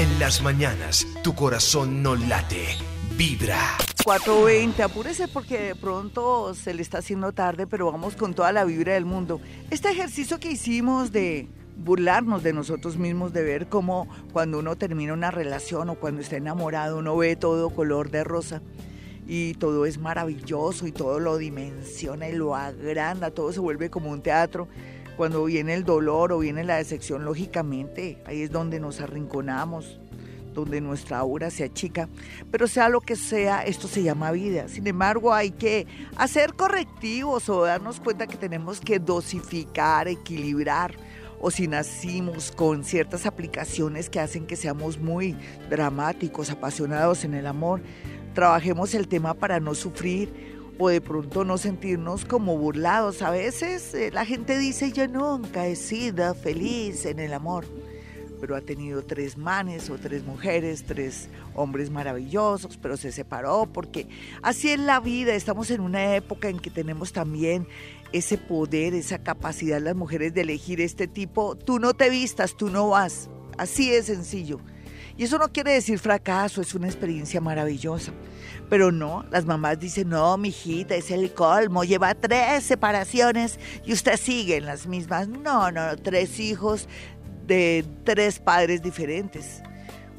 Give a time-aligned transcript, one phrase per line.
[0.00, 2.64] En las mañanas, tu corazón no late,
[3.18, 3.76] vibra.
[4.02, 8.64] 420, apúrese porque de pronto se le está haciendo tarde, pero vamos con toda la
[8.64, 9.42] vibra del mundo.
[9.70, 15.12] Este ejercicio que hicimos de burlarnos de nosotros mismos, de ver cómo cuando uno termina
[15.12, 18.62] una relación o cuando está enamorado, uno ve todo color de rosa
[19.26, 24.08] y todo es maravilloso y todo lo dimensiona y lo agranda, todo se vuelve como
[24.08, 24.66] un teatro.
[25.20, 30.00] Cuando viene el dolor o viene la decepción, lógicamente, ahí es donde nos arrinconamos,
[30.54, 32.08] donde nuestra aura se achica.
[32.50, 34.66] Pero sea lo que sea, esto se llama vida.
[34.68, 40.94] Sin embargo, hay que hacer correctivos o darnos cuenta que tenemos que dosificar, equilibrar.
[41.38, 45.36] O si nacimos con ciertas aplicaciones que hacen que seamos muy
[45.68, 47.82] dramáticos, apasionados en el amor,
[48.32, 50.49] trabajemos el tema para no sufrir
[50.80, 53.22] o de pronto no sentirnos como burlados.
[53.22, 57.66] A veces eh, la gente dice, yo nunca he sido feliz en el amor
[58.40, 64.08] pero ha tenido tres manes o tres mujeres, tres hombres maravillosos, pero se separó porque
[64.42, 67.68] así es la vida, estamos en una época en que tenemos también
[68.12, 72.70] ese poder, esa capacidad las mujeres de elegir este tipo, tú no te vistas, tú
[72.70, 74.58] no vas, así de sencillo.
[75.16, 78.12] Y eso no quiere decir fracaso, es una experiencia maravillosa.
[78.70, 84.16] Pero no, las mamás dicen, no, mijita, es el colmo, lleva tres separaciones y usted
[84.16, 85.28] sigue en las mismas.
[85.28, 86.88] No, no, tres hijos,
[87.46, 89.60] de tres padres diferentes.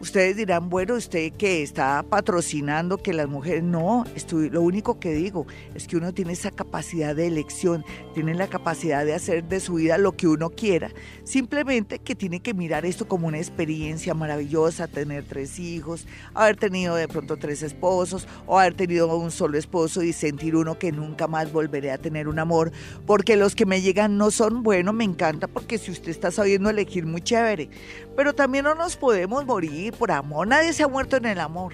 [0.02, 5.14] Ustedes dirán, bueno, usted que está patrocinando que las mujeres, no, estoy, lo único que
[5.14, 7.86] digo es que uno tiene esa capacidad de elección,
[8.16, 10.90] tiene la capacidad de hacer de su vida lo que uno quiera,
[11.24, 16.96] simplemente que tiene que mirar esto como una experiencia maravillosa, tener tres hijos, haber tenido
[16.96, 21.28] de pronto tres esposos o haber tenido un solo esposo y sentir uno que nunca
[21.28, 22.72] más volveré a tener un amor,
[23.06, 26.72] porque los que me llegan no son buenos, me encanta porque si usted está sabiendo
[26.72, 27.70] elegir muy chévere,
[28.16, 30.48] pero también no nos podemos morir por amor.
[30.48, 31.74] Nadie se ha muerto en el amor,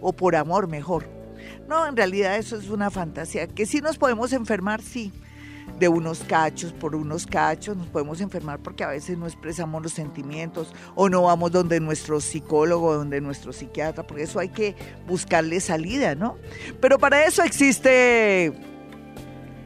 [0.00, 1.06] o por amor mejor.
[1.68, 3.46] No, en realidad eso es una fantasía.
[3.46, 5.12] Que sí nos podemos enfermar, sí.
[5.78, 9.92] De unos cachos, por unos cachos, nos podemos enfermar porque a veces no expresamos los
[9.92, 15.60] sentimientos o no vamos donde nuestro psicólogo, donde nuestro psiquiatra, porque eso hay que buscarle
[15.60, 16.36] salida, ¿no?
[16.80, 18.52] Pero para eso existe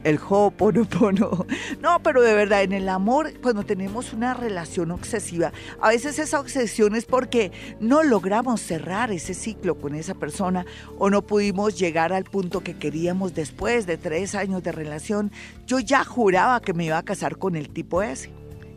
[0.03, 1.45] el Ho'oponopono.
[1.81, 6.39] No, pero de verdad, en el amor, cuando tenemos una relación obsesiva, a veces esa
[6.39, 10.65] obsesión es porque no logramos cerrar ese ciclo con esa persona
[10.97, 15.31] o no pudimos llegar al punto que queríamos después de tres años de relación.
[15.65, 18.31] Yo ya juraba que me iba a casar con el tipo ese.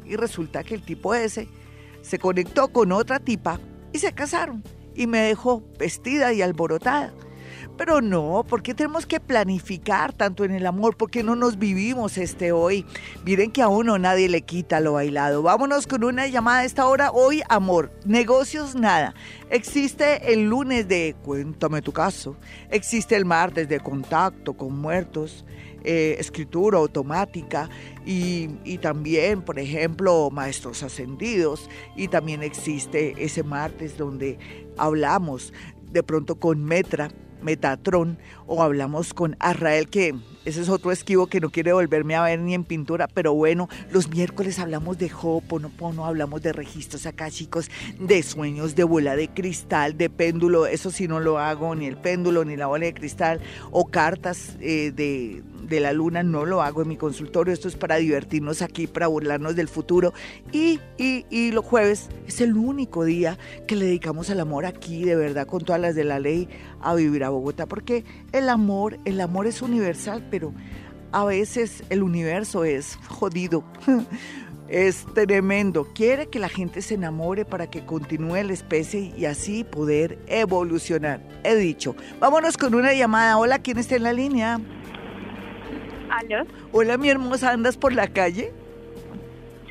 [0.05, 1.49] Y resulta que el tipo ese
[2.03, 3.61] se conectó con otra tipa
[3.93, 4.63] y se casaron.
[4.95, 7.13] Y me dejó vestida y alborotada.
[7.77, 10.97] Pero no, porque tenemos que planificar tanto en el amor?
[10.97, 12.85] porque no nos vivimos este hoy?
[13.25, 15.43] Miren que a uno nadie le quita lo bailado.
[15.43, 17.11] Vámonos con una llamada a esta hora.
[17.13, 17.93] Hoy, amor.
[18.05, 19.15] Negocios, nada.
[19.51, 22.37] Existe el lunes de Cuéntame tu caso.
[22.71, 25.45] Existe el martes de Contacto con muertos.
[25.85, 27.69] Eh, escritura automática
[28.07, 31.69] y, y, también, por ejemplo, maestros ascendidos.
[31.97, 34.39] Y también existe ese martes donde
[34.79, 35.53] hablamos
[35.91, 37.11] de pronto con Metra
[37.43, 40.15] Metatron o hablamos con Arrael, que
[40.45, 43.69] ese es otro esquivo que no quiere volverme a ver ni en pintura, pero bueno,
[43.91, 47.71] los miércoles hablamos de Ho'oponopono, hablamos de registros acá, chicos,
[48.01, 51.97] de sueños, de bola de cristal, de péndulo, eso sí no lo hago, ni el
[51.97, 56.63] péndulo, ni la bola de cristal, o cartas eh, de, de la luna, no lo
[56.63, 60.13] hago en mi consultorio, esto es para divertirnos aquí, para burlarnos del futuro.
[60.53, 65.05] Y, y, y los jueves es el único día que le dedicamos al amor aquí,
[65.05, 66.49] de verdad, con todas las de la ley,
[66.81, 70.53] a vivir a Bogotá, porque el amor, el amor es universal, pero
[71.13, 73.65] a veces el universo es jodido.
[74.73, 75.87] es tremendo.
[75.95, 81.21] Quiere que la gente se enamore para que continúe la especie y así poder evolucionar.
[81.45, 81.95] He dicho.
[82.19, 83.37] Vámonos con una llamada.
[83.37, 84.61] Hola, ¿quién está en la línea?
[86.13, 86.45] ¿Aló?
[86.73, 88.53] Hola, mi hermosa, ¿andas por la calle?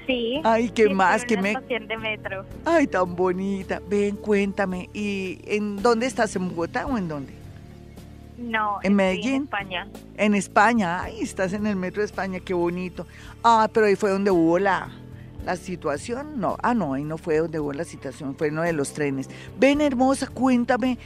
[0.07, 0.41] Sí.
[0.44, 1.24] Ay, ¿qué sí, más?
[1.24, 1.56] que me...
[1.56, 2.46] de metro.
[2.66, 3.79] Ay, tan bonita.
[3.88, 4.90] Ven, cuéntame.
[4.91, 6.35] ¿Y en dónde estás?
[6.35, 7.34] ¿En Bogotá o en dónde?
[8.40, 9.35] No, ¿En Medellín?
[9.35, 9.88] En España.
[10.17, 11.03] En España.
[11.03, 13.05] Ay, estás en el metro de España, qué bonito.
[13.44, 14.90] Ah, pero ahí fue donde hubo la,
[15.46, 16.40] la situación.
[16.40, 18.94] No, ah, no, ahí no fue donde hubo la situación, fue en uno de los
[18.94, 19.29] trenes.
[19.59, 20.97] Ven, hermosa, cuéntame,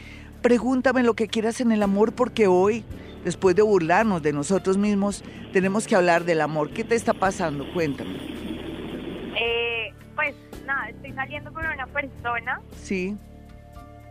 [0.42, 2.86] pregúntame lo que quieras en el amor, porque hoy,
[3.25, 6.69] después de burlarnos de nosotros mismos, tenemos que hablar del amor.
[6.69, 7.66] ¿Qué te está pasando?
[7.74, 8.16] Cuéntame.
[9.38, 10.33] Eh, pues
[10.66, 13.18] nada, estoy saliendo con una persona Sí.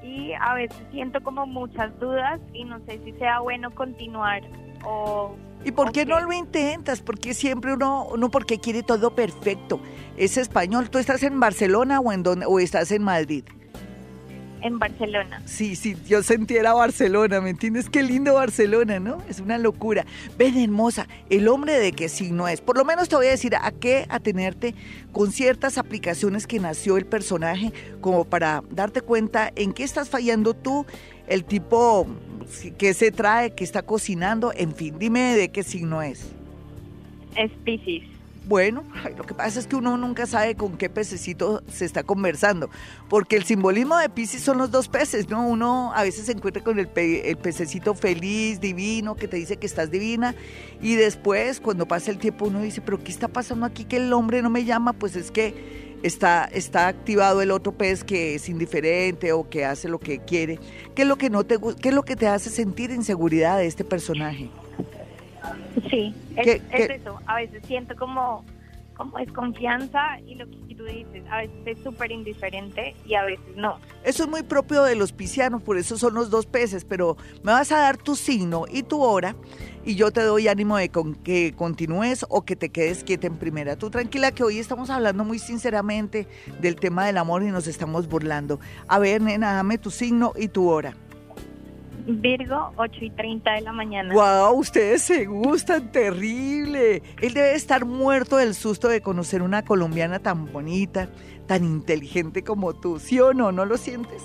[0.02, 4.43] y a veces siento como muchas dudas y no sé si sea bueno continuar
[4.84, 5.34] o...
[5.64, 7.00] ¿Y por qué no lo intentas?
[7.00, 9.81] Porque siempre uno, uno porque quiere todo perfecto.
[10.19, 10.90] Es español.
[10.90, 13.44] ¿Tú estás en Barcelona o en dónde, o estás en Madrid?
[14.64, 15.43] En Barcelona.
[15.44, 17.90] Sí, sí, yo sentiera Barcelona, ¿me entiendes?
[17.90, 19.22] Qué lindo Barcelona, ¿no?
[19.28, 20.06] Es una locura.
[20.38, 22.62] Ven, hermosa, el hombre de qué signo es.
[22.62, 24.75] Por lo menos te voy a decir a qué atenerte
[25.12, 30.55] con ciertas aplicaciones que nació el personaje, como para darte cuenta en qué estás fallando
[30.55, 30.87] tú,
[31.26, 32.06] el tipo
[32.78, 36.32] que se trae, que está cocinando, en fin, dime de qué signo es.
[37.37, 38.13] Es Pisces.
[38.46, 38.85] Bueno,
[39.17, 42.69] lo que pasa es que uno nunca sabe con qué pececito se está conversando,
[43.08, 45.49] porque el simbolismo de Pisces son los dos peces, ¿no?
[45.49, 49.67] Uno a veces se encuentra con el, el, pececito feliz, divino, que te dice que
[49.67, 50.35] estás divina,
[50.82, 54.12] y después, cuando pasa el tiempo, uno dice, pero ¿qué está pasando aquí que el
[54.12, 54.93] hombre no me llama?
[54.93, 59.88] Pues es que está, está activado el otro pez que es indiferente o que hace
[59.88, 60.58] lo que quiere.
[60.94, 63.67] ¿Qué es lo que, no te, qué es lo que te hace sentir inseguridad de
[63.67, 64.50] este personaje?
[65.91, 67.19] Sí, es, eso.
[67.26, 68.44] A veces siento como,
[68.97, 73.56] como desconfianza y lo que tú dices, a veces es súper indiferente y a veces
[73.56, 73.79] no.
[74.05, 77.53] Eso es muy propio de los piscianos, por eso son los dos peces, pero me
[77.53, 79.35] vas a dar tu signo y tu hora
[79.85, 83.37] y yo te doy ánimo de con que continúes o que te quedes quieta en
[83.37, 83.77] primera.
[83.77, 86.27] Tú tranquila que hoy estamos hablando muy sinceramente
[86.61, 88.61] del tema del amor y nos estamos burlando.
[88.88, 90.97] A ver, nena, dame tu signo y tu hora.
[92.06, 94.12] Virgo, 8 y 30 de la mañana.
[94.12, 94.59] ¡Wow!
[94.59, 97.03] Ustedes se gustan, terrible.
[97.21, 101.09] Él debe estar muerto del susto de conocer una colombiana tan bonita,
[101.47, 102.99] tan inteligente como tú.
[102.99, 103.53] ¿Sí o no?
[103.53, 104.23] ¿No lo sientes?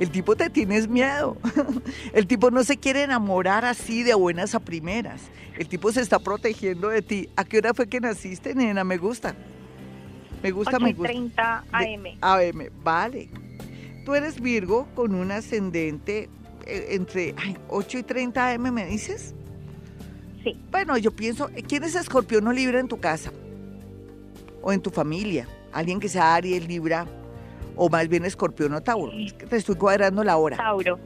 [0.00, 1.36] El tipo te tienes miedo.
[2.12, 5.20] El tipo no se quiere enamorar así de buenas a primeras.
[5.56, 7.28] El tipo se está protegiendo de ti.
[7.36, 8.82] ¿A qué hora fue que naciste, nena?
[8.82, 9.36] Me gusta.
[10.42, 11.12] Me gusta, me gusta.
[11.12, 12.04] 30 AM.
[12.22, 13.28] AM, vale.
[14.04, 16.30] Tú eres Virgo con un ascendente
[16.70, 17.34] eh, entre
[17.68, 19.34] 8 y 30 AM, ¿me dices?
[20.44, 20.58] Sí.
[20.70, 23.32] Bueno, yo pienso, ¿quién es escorpión o libra en tu casa?
[24.62, 25.48] ¿O en tu familia?
[25.72, 27.06] ¿Alguien que sea Aries, Libra?
[27.76, 29.12] ¿O más bien escorpión o Tauro?
[29.48, 30.56] te estoy cuadrando la hora.
[30.56, 30.98] Tauro.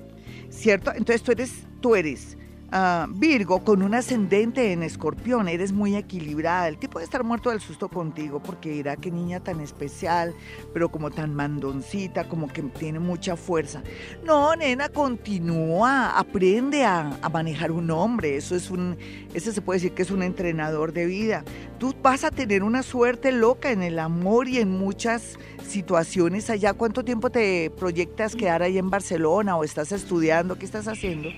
[0.51, 0.93] ¿Cierto?
[0.93, 2.39] Entonces tú eres, tú eres
[2.77, 6.67] Ah, Virgo, con un ascendente en escorpión, eres muy equilibrada.
[6.67, 10.35] El tipo de estar muerto del susto contigo porque dirá que niña tan especial,
[10.73, 13.85] pero como tan mandoncita, como que tiene mucha fuerza.
[14.25, 18.37] No, nena, continúa, aprende a, a manejar un hombre.
[18.37, 18.97] Eso es un,
[19.35, 21.45] ese se puede decir que es un entrenador de vida.
[21.79, 26.73] Tú vas a tener una suerte loca en el amor y en muchas situaciones allá.
[26.73, 30.57] ¿Cuánto tiempo te proyectas quedar ahí en Barcelona o estás estudiando?
[30.57, 31.29] ¿Qué estás haciendo?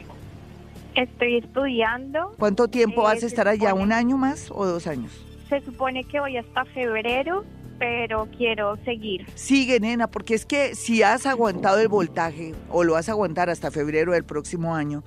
[0.97, 2.35] Estoy estudiando.
[2.39, 3.75] ¿Cuánto tiempo vas a eh, estar allá?
[3.75, 5.13] ¿Un año más o dos años?
[5.51, 7.45] Se supone que voy hasta febrero,
[7.79, 9.27] pero quiero seguir.
[9.35, 13.51] Sigue, nena, porque es que si has aguantado el voltaje o lo vas a aguantar
[13.51, 15.05] hasta febrero del próximo año,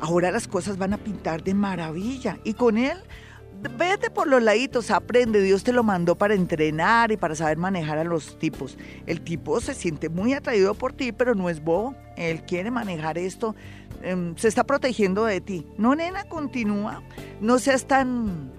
[0.00, 2.38] ahora las cosas van a pintar de maravilla.
[2.42, 2.96] Y con él,
[3.76, 5.42] vete por los laditos, aprende.
[5.42, 8.78] Dios te lo mandó para entrenar y para saber manejar a los tipos.
[9.06, 11.94] El tipo se siente muy atraído por ti, pero no es bobo.
[12.16, 13.54] Él quiere manejar esto
[14.02, 15.66] Em, se está protegiendo de ti.
[15.78, 17.02] No, nena, continúa.
[17.40, 18.52] No seas tan,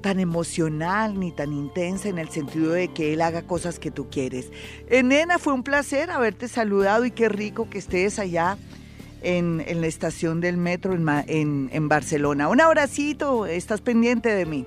[0.00, 4.08] tan emocional ni tan intensa en el sentido de que él haga cosas que tú
[4.10, 4.50] quieres.
[4.88, 8.58] Eh, nena, fue un placer haberte saludado y qué rico que estés allá.
[9.22, 12.48] En, la estación del metro en, en Barcelona.
[12.48, 14.66] Un abracito, estás pendiente de mí.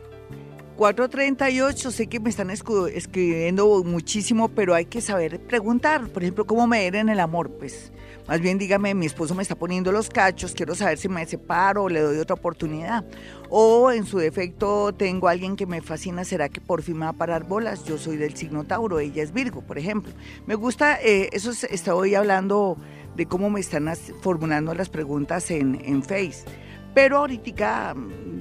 [0.80, 6.68] 438, sé que me están escribiendo muchísimo, pero hay que saber preguntar, por ejemplo, ¿cómo
[6.68, 7.50] me era en el amor?
[7.50, 7.92] Pues
[8.30, 11.83] más bien dígame, mi esposo me está poniendo los cachos, quiero saber si me separo
[11.83, 13.04] o le doy otra oportunidad.
[13.50, 17.04] O en su defecto tengo a alguien que me fascina, ¿será que por fin me
[17.04, 17.83] va a parar bolas?
[17.83, 20.14] Yo soy del signo Tauro, ella es Virgo, por ejemplo.
[20.48, 22.78] Me gusta, eh, eso estoy hablando
[23.18, 26.45] de cómo me están formulando las preguntas en, en Face.
[26.94, 27.96] Pero ahorita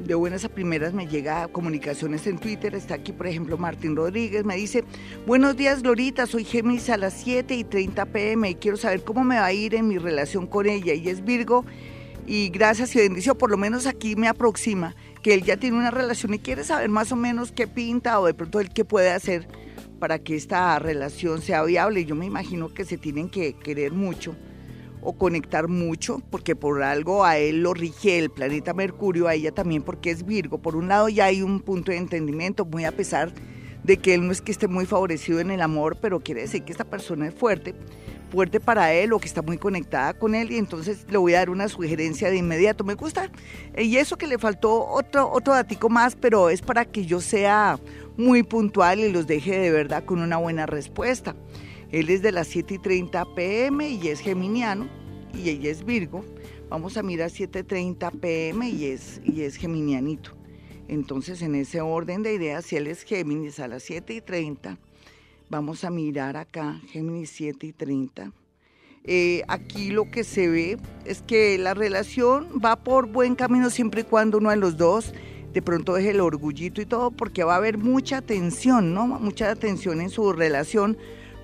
[0.04, 2.74] de buenas a primeras me llega comunicaciones en Twitter.
[2.74, 4.44] Está aquí, por ejemplo, Martín Rodríguez.
[4.44, 4.84] Me dice,
[5.26, 6.26] buenos días, Glorita.
[6.26, 9.52] Soy Géminis a las 7 y 30 pm y quiero saber cómo me va a
[9.52, 10.94] ir en mi relación con ella.
[10.94, 11.66] Ella es Virgo
[12.26, 15.90] y gracias y bendición, por lo menos aquí me aproxima que él ya tiene una
[15.90, 19.10] relación y quiere saber más o menos qué pinta o de pronto él qué puede
[19.10, 19.48] hacer
[19.98, 22.04] para que esta relación sea viable.
[22.04, 24.36] Yo me imagino que se tienen que querer mucho
[25.02, 29.52] o conectar mucho, porque por algo a él lo rige el planeta Mercurio, a ella
[29.52, 30.58] también porque es Virgo.
[30.58, 33.32] Por un lado ya hay un punto de entendimiento, muy a pesar
[33.84, 36.62] de que él no es que esté muy favorecido en el amor, pero quiere decir
[36.62, 37.74] que esta persona es fuerte,
[38.30, 41.38] fuerte para él o que está muy conectada con él y entonces le voy a
[41.38, 42.84] dar una sugerencia de inmediato.
[42.84, 43.30] Me gusta.
[43.76, 47.78] Y eso que le faltó otro, otro datico más, pero es para que yo sea
[48.16, 51.34] muy puntual y los deje de verdad con una buena respuesta.
[51.90, 54.88] Él es de las 7 y 30 pm y es geminiano
[55.34, 56.24] y ella es Virgo.
[56.68, 60.32] Vamos a mirar 7.30 pm y es, y es geminianito.
[60.86, 64.78] Entonces, en ese orden de ideas, si él es Géminis a las 7 y 30,
[65.48, 68.32] vamos a mirar acá, Géminis 7 y 30.
[69.04, 74.02] eh, aquí lo que se ve es que la relación va por buen camino siempre
[74.02, 75.14] y cuando uno de los dos
[75.52, 79.06] de pronto deje el orgullito y todo, porque va a haber mucha tensión, ¿no?
[79.06, 80.98] Mucha tensión en su relación,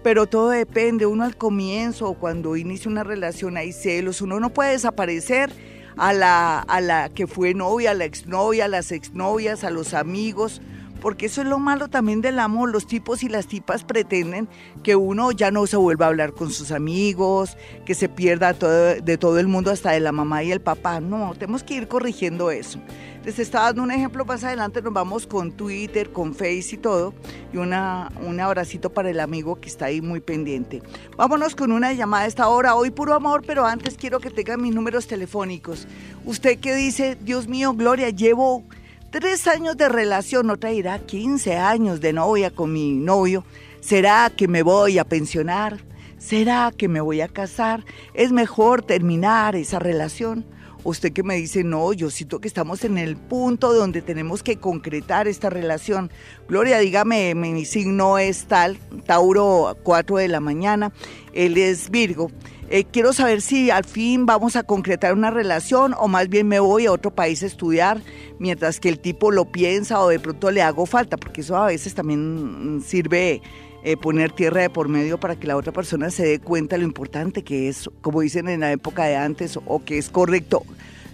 [0.04, 1.06] pero todo depende.
[1.06, 5.50] Uno al comienzo o cuando inicia una relación hay celos, uno no puede desaparecer
[5.96, 9.94] a la, a la que fue novia, a la exnovia, a las exnovias, a los
[9.94, 10.60] amigos
[11.04, 12.70] porque eso es lo malo también del amor.
[12.70, 14.48] Los tipos y las tipas pretenden
[14.82, 19.18] que uno ya no se vuelva a hablar con sus amigos, que se pierda de
[19.18, 21.00] todo el mundo, hasta de la mamá y el papá.
[21.00, 22.78] No, tenemos que ir corrigiendo eso.
[23.22, 27.12] Les estaba dando un ejemplo más adelante, nos vamos con Twitter, con Face y todo,
[27.52, 30.82] y una, un abracito para el amigo que está ahí muy pendiente.
[31.18, 34.62] Vámonos con una llamada a esta hora, hoy puro amor, pero antes quiero que tengan
[34.62, 35.86] mis números telefónicos.
[36.24, 38.64] Usted que dice, Dios mío, Gloria, llevo
[39.14, 43.44] Tres años de relación, otra irá 15 años de novia con mi novio.
[43.78, 45.84] ¿Será que me voy a pensionar?
[46.18, 47.84] ¿Será que me voy a casar?
[48.12, 50.44] ¿Es mejor terminar esa relación?
[50.82, 54.56] Usted que me dice, no, yo siento que estamos en el punto donde tenemos que
[54.56, 56.10] concretar esta relación.
[56.48, 60.92] Gloria, dígame, mi signo es tal, Tauro 4 de la mañana,
[61.32, 62.32] él es Virgo.
[62.70, 66.60] Eh, quiero saber si al fin vamos a concretar una relación o más bien me
[66.60, 68.00] voy a otro país a estudiar
[68.38, 71.66] mientras que el tipo lo piensa o de pronto le hago falta, porque eso a
[71.66, 73.42] veces también sirve
[73.84, 76.84] eh, poner tierra de por medio para que la otra persona se dé cuenta lo
[76.84, 80.62] importante que es, como dicen en la época de antes, o que es correcto,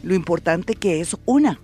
[0.04, 1.59] lo importante que es una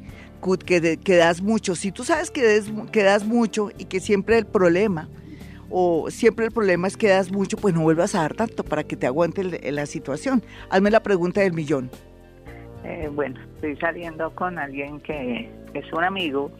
[0.66, 1.74] que, das mucho.
[1.74, 5.08] Si tú sabes que, des, que das mucho y que siempre el problema
[5.76, 8.84] o siempre el problema es que das mucho, pues no vuelvas a dar tanto para
[8.84, 10.40] que te aguante la situación.
[10.70, 11.90] Hazme la pregunta del millón.
[12.84, 16.52] Eh, bueno, estoy saliendo con alguien que es un amigo.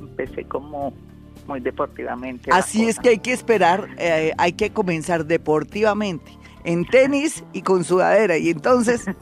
[0.00, 0.94] Empecé como
[1.46, 2.50] muy deportivamente.
[2.50, 6.32] Así es que hay que esperar, eh, hay que comenzar deportivamente,
[6.64, 8.36] en tenis y con sudadera.
[8.38, 9.04] Y entonces...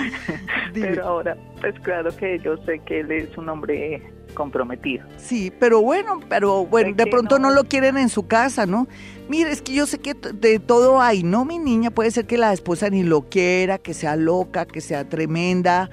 [0.74, 4.02] pero ahora, pues claro que yo sé que él es un hombre
[4.34, 5.06] comprometido.
[5.18, 7.50] Sí, pero bueno, pero bueno, de pronto no?
[7.50, 8.88] lo quieren en su casa, ¿no?
[9.28, 11.90] Mire, es que yo sé que de todo hay, ¿no, mi niña?
[11.90, 15.90] Puede ser que la esposa ni lo quiera, que sea loca, que sea tremenda,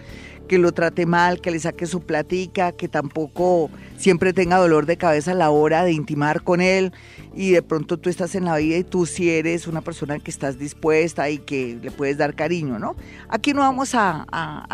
[0.50, 4.98] que lo trate mal, que le saque su platica, que tampoco siempre tenga dolor de
[4.98, 6.92] cabeza a la hora de intimar con él
[7.36, 10.32] y de pronto tú estás en la vida y tú sí eres una persona que
[10.32, 12.96] estás dispuesta y que le puedes dar cariño, ¿no?
[13.30, 14.26] Aquí no vamos a,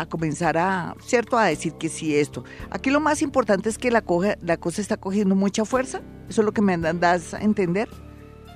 [0.08, 2.42] comenzar a, ¿cierto?, a decir que sí esto.
[2.70, 4.02] Aquí lo más importante es que la,
[4.42, 7.88] la cosa está cogiendo mucha fuerza, ¿eso es lo que me das a entender?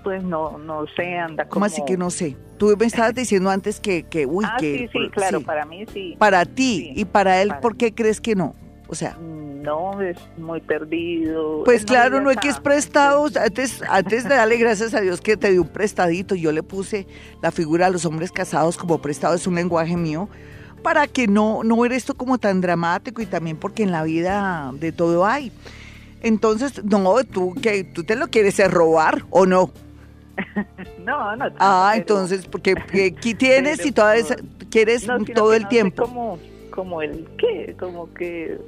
[0.02, 1.54] Pues no, no sé, anda como...
[1.54, 2.37] ¿Cómo así que no sé?
[2.59, 4.78] Tú me estabas diciendo antes que, que uy, ah, que...
[4.78, 6.16] Sí, sí, claro, para mí sí.
[6.19, 8.54] Para ti, y para él, ¿por qué crees que no?
[8.88, 9.16] O sea...
[9.19, 11.64] No, es muy perdido.
[11.64, 13.26] Pues claro, no es que es prestado.
[13.26, 17.07] Antes, antes de darle gracias a Dios que te dio un prestadito, yo le puse
[17.42, 20.30] la figura de los hombres casados como prestado, es un lenguaje mío,
[20.83, 24.73] para que no, no era esto como tan dramático y también porque en la vida
[24.75, 25.52] de todo hay.
[26.23, 29.71] Entonces, no, tú que tú te lo quieres robar o no.
[31.04, 31.46] no, no.
[31.58, 32.72] Ah, entonces, porque
[33.16, 34.37] aquí tienes y toda esa,
[34.70, 36.04] quieres todo el tiempo.
[36.04, 36.38] como,
[36.70, 38.58] como el qué, como que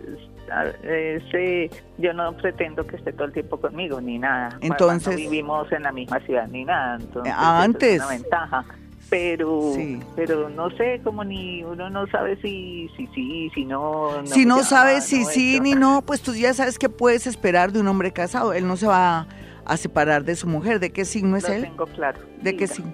[0.82, 4.58] ese, yo no pretendo que esté todo el tiempo conmigo ni nada.
[4.60, 7.94] Entonces no vivimos en la misma ciudad ni nada, entonces antes.
[7.94, 8.64] es una ventaja.
[9.10, 9.74] Pero,
[10.16, 14.22] pero no sé, como ni uno no sabe si sí, si, si, no.
[14.24, 17.80] si no sabes si sí ni no, pues tú ya sabes que puedes esperar de
[17.80, 18.54] un hombre casado.
[18.54, 19.26] Él no se va
[19.64, 20.80] a separar de su mujer.
[20.80, 21.62] ¿De qué signo es Lo él?
[21.62, 22.20] tengo claro.
[22.42, 22.92] ¿De qué signo?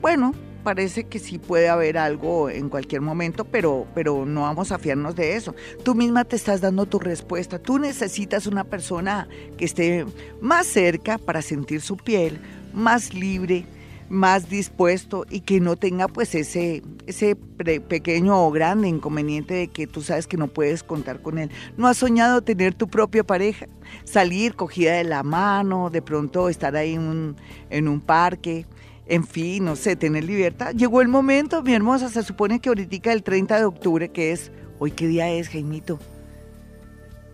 [0.00, 4.78] Bueno, parece que sí puede haber algo en cualquier momento, pero, pero no vamos a
[4.78, 5.54] fiarnos de eso.
[5.84, 7.58] Tú misma te estás dando tu respuesta.
[7.58, 10.06] Tú necesitas una persona que esté
[10.40, 12.40] más cerca para sentir su piel,
[12.72, 13.66] más libre,
[14.08, 19.86] más dispuesto y que no tenga pues ese, ese pequeño o grande inconveniente de que
[19.86, 21.50] tú sabes que no puedes contar con él.
[21.76, 23.66] ¿No has soñado tener tu propia pareja?
[24.04, 27.36] Salir cogida de la mano, de pronto estar ahí en
[27.70, 28.66] en un parque,
[29.06, 30.72] en fin, no sé, tener libertad.
[30.74, 34.50] Llegó el momento, mi hermosa, se supone que ahorita el 30 de octubre, que es,
[34.78, 35.98] hoy qué día es, Jaimito,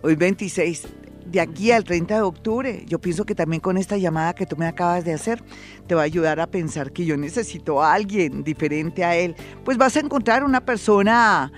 [0.01, 0.87] hoy 26,
[1.31, 4.57] de aquí al 30 de octubre, yo pienso que también con esta llamada que tú
[4.57, 5.41] me acabas de hacer,
[5.87, 9.35] te va a ayudar a pensar que yo necesito a alguien diferente a él.
[9.63, 11.51] Pues vas a encontrar una persona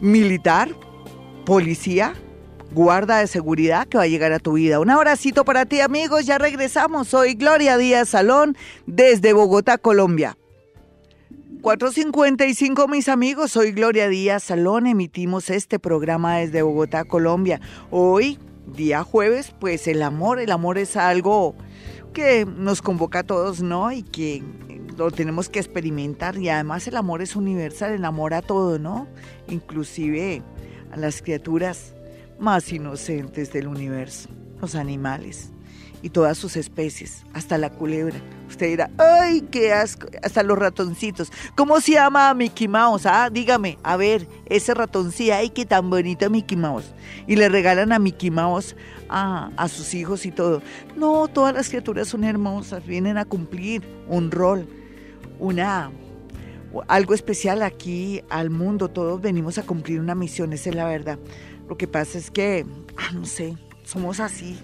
[0.00, 0.70] militar,
[1.44, 2.14] policía,
[2.72, 4.78] guarda de seguridad que va a llegar a tu vida.
[4.78, 7.08] Un abracito para ti amigos, ya regresamos.
[7.08, 10.36] Soy Gloria Díaz Salón desde Bogotá, Colombia.
[11.62, 17.60] 455 mis amigos, soy Gloria Díaz Salón, emitimos este programa desde Bogotá, Colombia.
[17.92, 21.54] Hoy, día jueves, pues el amor, el amor es algo
[22.12, 23.90] que nos convoca a todos, ¿no?
[23.92, 24.42] Y que
[24.96, 29.08] lo tenemos que experimentar y además el amor es universal, el amor a todo, ¿no?
[29.48, 30.42] Inclusive
[30.90, 31.94] a las criaturas
[32.38, 34.28] más inocentes del universo,
[34.60, 35.50] los animales
[36.02, 38.20] y todas sus especies, hasta la culebra.
[38.52, 40.06] Usted dirá, ¡ay, qué asco!
[40.22, 41.32] Hasta los ratoncitos.
[41.56, 43.06] ¿Cómo se llama Mickey Mouse?
[43.06, 46.92] Ah, dígame, a ver, ese ratoncito, ¡ay, qué tan bonito Mickey Mouse!
[47.26, 48.76] Y le regalan a Mickey Mouse
[49.08, 50.60] a, a sus hijos y todo.
[50.96, 54.68] No, todas las criaturas son hermosas, vienen a cumplir un rol,
[55.38, 55.90] una
[56.88, 58.88] algo especial aquí al mundo.
[58.88, 61.18] Todos venimos a cumplir una misión, esa es la verdad.
[61.70, 62.66] Lo que pasa es que,
[62.98, 64.58] ah, no sé, somos así.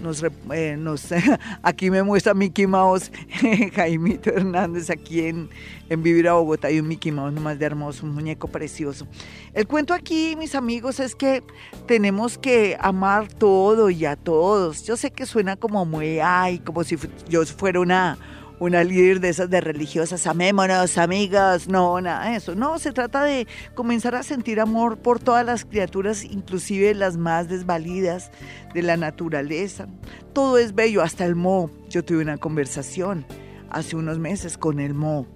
[0.00, 0.78] Nos, eh,
[1.62, 3.10] aquí me muestra Mickey Mouse,
[3.74, 5.50] Jaimito Hernández, aquí en,
[5.88, 9.06] en Vivir a Bogotá, y un Mickey Mouse nomás de hermoso, un muñeco precioso.
[9.52, 11.42] El cuento aquí, mis amigos, es que
[11.86, 14.84] tenemos que amar todo y a todos.
[14.84, 16.96] Yo sé que suena como muy, ay, como si
[17.28, 18.18] yo fuera una
[18.60, 22.54] una líder de esas de religiosas, amémonos, amigas, no, nada de eso.
[22.54, 27.48] No, se trata de comenzar a sentir amor por todas las criaturas, inclusive las más
[27.48, 28.30] desvalidas
[28.74, 29.88] de la naturaleza.
[30.34, 31.70] Todo es bello, hasta el moho.
[31.88, 33.24] Yo tuve una conversación
[33.70, 35.26] hace unos meses con el moho.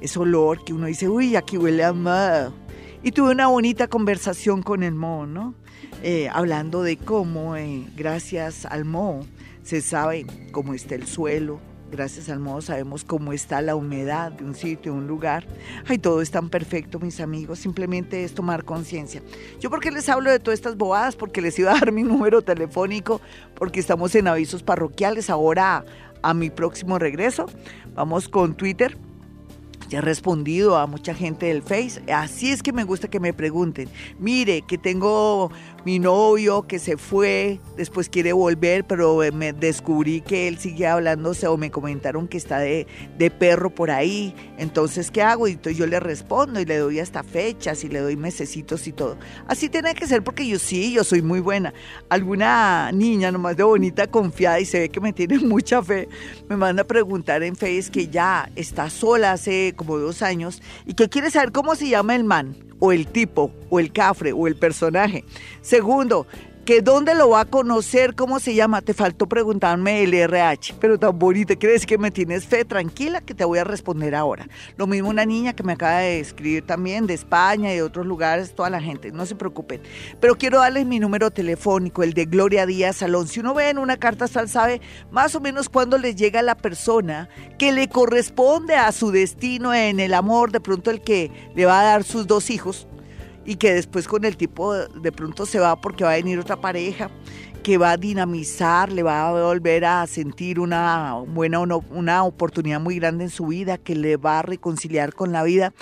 [0.00, 2.54] Ese olor que uno dice, uy, aquí huele a moho.
[3.02, 5.54] Y tuve una bonita conversación con el moho, ¿no?
[6.04, 9.26] Eh, hablando de cómo, eh, gracias al moho,
[9.64, 11.60] se sabe cómo está el suelo,
[11.94, 15.46] gracias al modo sabemos cómo está la humedad de un sitio, de un lugar.
[15.86, 19.22] Ay, todo es tan perfecto, mis amigos, simplemente es tomar conciencia.
[19.60, 22.42] Yo porque les hablo de todas estas bobadas, porque les iba a dar mi número
[22.42, 23.20] telefónico,
[23.54, 25.84] porque estamos en avisos parroquiales ahora
[26.22, 27.46] a mi próximo regreso.
[27.94, 28.98] Vamos con Twitter
[29.88, 32.02] ya he respondido a mucha gente del Face.
[32.12, 33.88] Así es que me gusta que me pregunten.
[34.18, 35.50] Mire, que tengo
[35.84, 41.46] mi novio que se fue, después quiere volver, pero me descubrí que él sigue hablándose
[41.46, 42.86] o me comentaron que está de,
[43.18, 44.34] de perro por ahí.
[44.58, 45.46] Entonces, ¿qué hago?
[45.46, 48.92] Y entonces yo le respondo y le doy hasta fechas y le doy mesecitos y
[48.92, 49.16] todo.
[49.46, 51.74] Así tiene que ser porque yo sí, yo soy muy buena.
[52.08, 56.08] Alguna niña nomás de bonita, confiada y se ve que me tiene mucha fe,
[56.48, 60.94] me manda a preguntar en Face que ya está sola hace como dos años y
[60.94, 64.46] que quiere saber cómo se llama el man o el tipo, o el cafre, o
[64.46, 65.24] el personaje.
[65.62, 66.26] Segundo,
[66.64, 68.80] que dónde lo va a conocer, cómo se llama.
[68.80, 71.54] Te faltó preguntarme el RH, pero tan bonito.
[71.58, 72.64] ¿Crees que me tienes fe?
[72.64, 74.48] Tranquila, que te voy a responder ahora.
[74.76, 78.06] Lo mismo una niña que me acaba de escribir también de España y de otros
[78.06, 79.82] lugares, toda la gente, no se preocupen.
[80.20, 83.28] Pero quiero darles mi número telefónico, el de Gloria Díaz Salón.
[83.28, 86.56] Si uno ve en una carta astral, sabe más o menos cuándo les llega la
[86.56, 91.66] persona que le corresponde a su destino en el amor, de pronto el que le
[91.66, 92.88] va a dar sus dos hijos
[93.44, 96.60] y que después con el tipo de pronto se va porque va a venir otra
[96.60, 97.10] pareja
[97.64, 102.96] que va a dinamizar, le va a volver a sentir una buena una oportunidad muy
[102.96, 105.72] grande en su vida, que le va a reconciliar con la vida,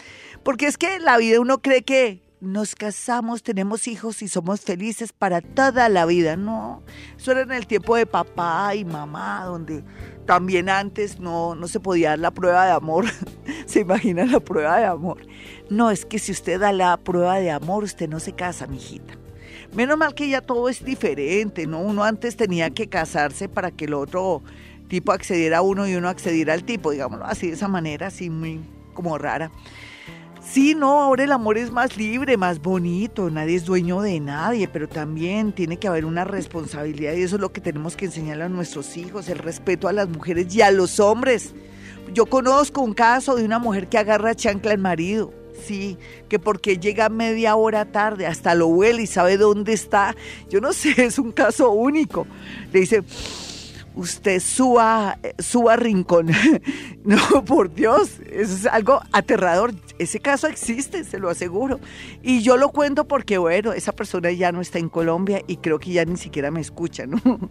[0.44, 5.12] porque es que la vida uno cree que nos casamos, tenemos hijos y somos felices
[5.12, 6.82] para toda la vida, no.
[7.16, 9.84] Eso era en el tiempo de papá y mamá, donde
[10.26, 13.06] también antes no, no se podía dar la prueba de amor.
[13.66, 15.18] ¿Se imagina la prueba de amor?
[15.72, 19.14] No, es que si usted da la prueba de amor, usted no se casa, mijita.
[19.74, 21.80] Menos mal que ya todo es diferente, ¿no?
[21.80, 24.42] Uno antes tenía que casarse para que el otro
[24.88, 28.28] tipo accediera a uno y uno accediera al tipo, digámoslo así, de esa manera, así
[28.28, 28.60] muy
[28.92, 29.50] como rara.
[30.42, 34.68] Sí, no, ahora el amor es más libre, más bonito, nadie es dueño de nadie,
[34.68, 38.44] pero también tiene que haber una responsabilidad y eso es lo que tenemos que enseñarle
[38.44, 41.54] a nuestros hijos, el respeto a las mujeres y a los hombres.
[42.12, 45.32] Yo conozco un caso de una mujer que agarra chancla al marido,
[45.64, 45.98] sí,
[46.28, 50.14] que porque llega media hora tarde, hasta lo huele y sabe dónde está.
[50.48, 52.26] Yo no sé, es un caso único.
[52.72, 53.02] Le dice,
[53.94, 56.30] usted suba, suba rincón.
[57.04, 59.72] no, por Dios, eso es algo aterrador.
[60.02, 61.78] Ese caso existe, se lo aseguro.
[62.22, 65.78] Y yo lo cuento porque, bueno, esa persona ya no está en Colombia y creo
[65.78, 67.20] que ya ni siquiera me escucha, ¿no?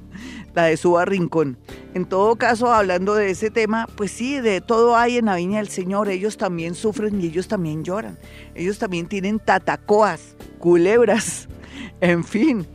[0.54, 1.58] La de suba rincón.
[1.94, 5.60] En todo caso, hablando de ese tema, pues sí, de todo hay en la viña
[5.60, 6.10] del Señor.
[6.10, 8.20] Ellos también sufren y ellos también lloran.
[8.54, 11.48] Ellos también tienen tatacoas, culebras,
[12.02, 12.68] en fin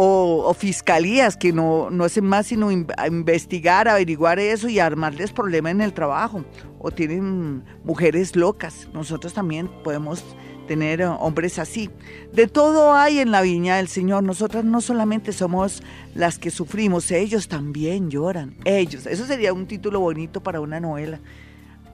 [0.00, 5.80] o, fiscalías que no, no hacen más sino investigar, averiguar eso y armarles problemas en
[5.80, 6.44] el trabajo.
[6.78, 8.88] O tienen mujeres locas.
[8.92, 10.24] Nosotros también podemos
[10.66, 11.90] tener eh, hombres así.
[12.32, 14.22] De todo hay en la viña del Señor.
[14.22, 15.82] Nosotras no solamente somos
[16.14, 18.56] las que sufrimos, ellos también lloran.
[18.64, 19.06] Ellos.
[19.06, 21.20] Eso sería un título bonito para una novela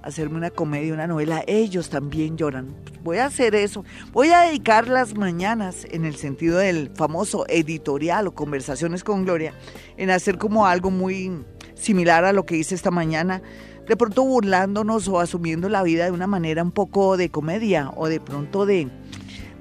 [0.04, 2.74] hacerme una comedia, una novela, ellos también lloran.
[3.02, 3.84] Voy a hacer eso.
[4.12, 9.54] Voy a dedicar las mañanas, en el sentido del famoso editorial o conversaciones con Gloria,
[9.96, 11.42] en hacer como algo muy
[11.74, 13.40] similar a lo que hice esta mañana,
[13.86, 18.08] de pronto burlándonos o asumiendo la vida de una manera un poco de comedia o
[18.08, 18.88] de pronto de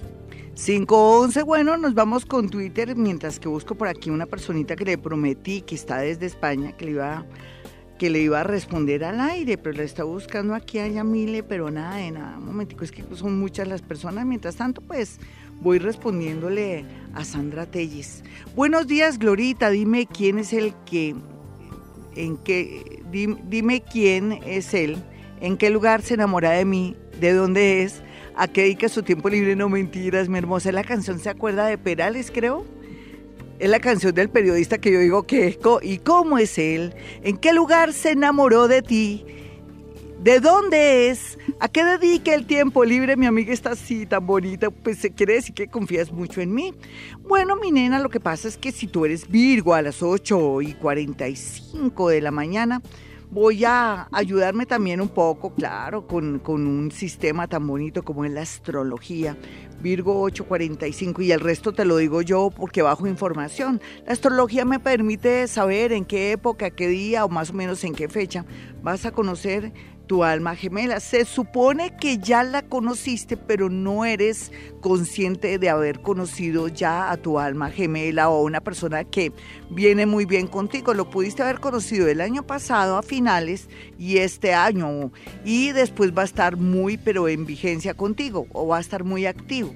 [0.58, 4.98] 511, bueno, nos vamos con Twitter mientras que busco por aquí una personita que le
[4.98, 7.26] prometí que está desde España, que le iba a
[7.98, 11.72] que le iba a responder al aire, pero le está buscando aquí a Yamile, pero
[11.72, 12.38] nada de nada.
[12.38, 14.26] Un momentico, es que son muchas las personas.
[14.26, 15.20] Mientras tanto, pues
[15.62, 18.24] voy respondiéndole a Sandra Telles.
[18.56, 19.70] Buenos días, Glorita.
[19.70, 21.16] Dime quién es el que,
[22.16, 24.98] en qué, dime, quién es él,
[25.42, 28.04] en qué lugar se enamora de mí, de dónde es,
[28.36, 29.56] a qué dedica su tiempo libre.
[29.56, 30.72] No mentiras, mi hermosa.
[30.72, 32.77] La canción se acuerda de Perales, creo.
[33.60, 36.94] Es la canción del periodista que yo digo que ¿y cómo es él?
[37.24, 39.26] ¿En qué lugar se enamoró de ti?
[40.22, 41.40] ¿De dónde es?
[41.60, 43.16] ¿A qué dedica el tiempo libre?
[43.18, 46.74] Mi amiga está así, tan bonita, pues se quiere decir que confías mucho en mí.
[47.28, 50.62] Bueno, mi nena, lo que pasa es que si tú eres Virgo a las 8
[50.62, 52.82] y 45 de la mañana,
[53.30, 58.42] voy a ayudarme también un poco, claro, con, un sistema tan bonito como es la
[58.42, 59.38] astrología.
[59.82, 63.82] Virgo 845 y el resto te lo digo yo porque bajo información.
[64.06, 67.94] La astrología me permite saber en qué época, qué día o más o menos en
[67.94, 68.46] qué fecha
[68.82, 69.72] vas a conocer
[70.08, 71.00] tu alma gemela.
[71.00, 77.18] Se supone que ya la conociste, pero no eres consciente de haber conocido ya a
[77.18, 79.32] tu alma gemela o a una persona que
[79.70, 80.94] viene muy bien contigo.
[80.94, 85.12] Lo pudiste haber conocido el año pasado a finales y este año
[85.46, 89.26] y después va a estar muy pero en vigencia contigo o va a estar muy
[89.26, 89.74] activo.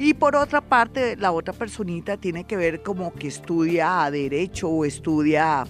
[0.00, 4.84] Y por otra parte, la otra personita tiene que ver como que estudia derecho o
[4.84, 5.66] estudia,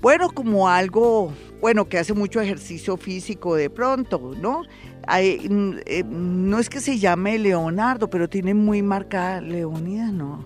[0.00, 4.62] bueno, como algo bueno, que hace mucho ejercicio físico de pronto, ¿no?
[4.62, 10.44] Mm, eh, no es que se llame Leonardo, pero tiene muy marcada Leonida, no.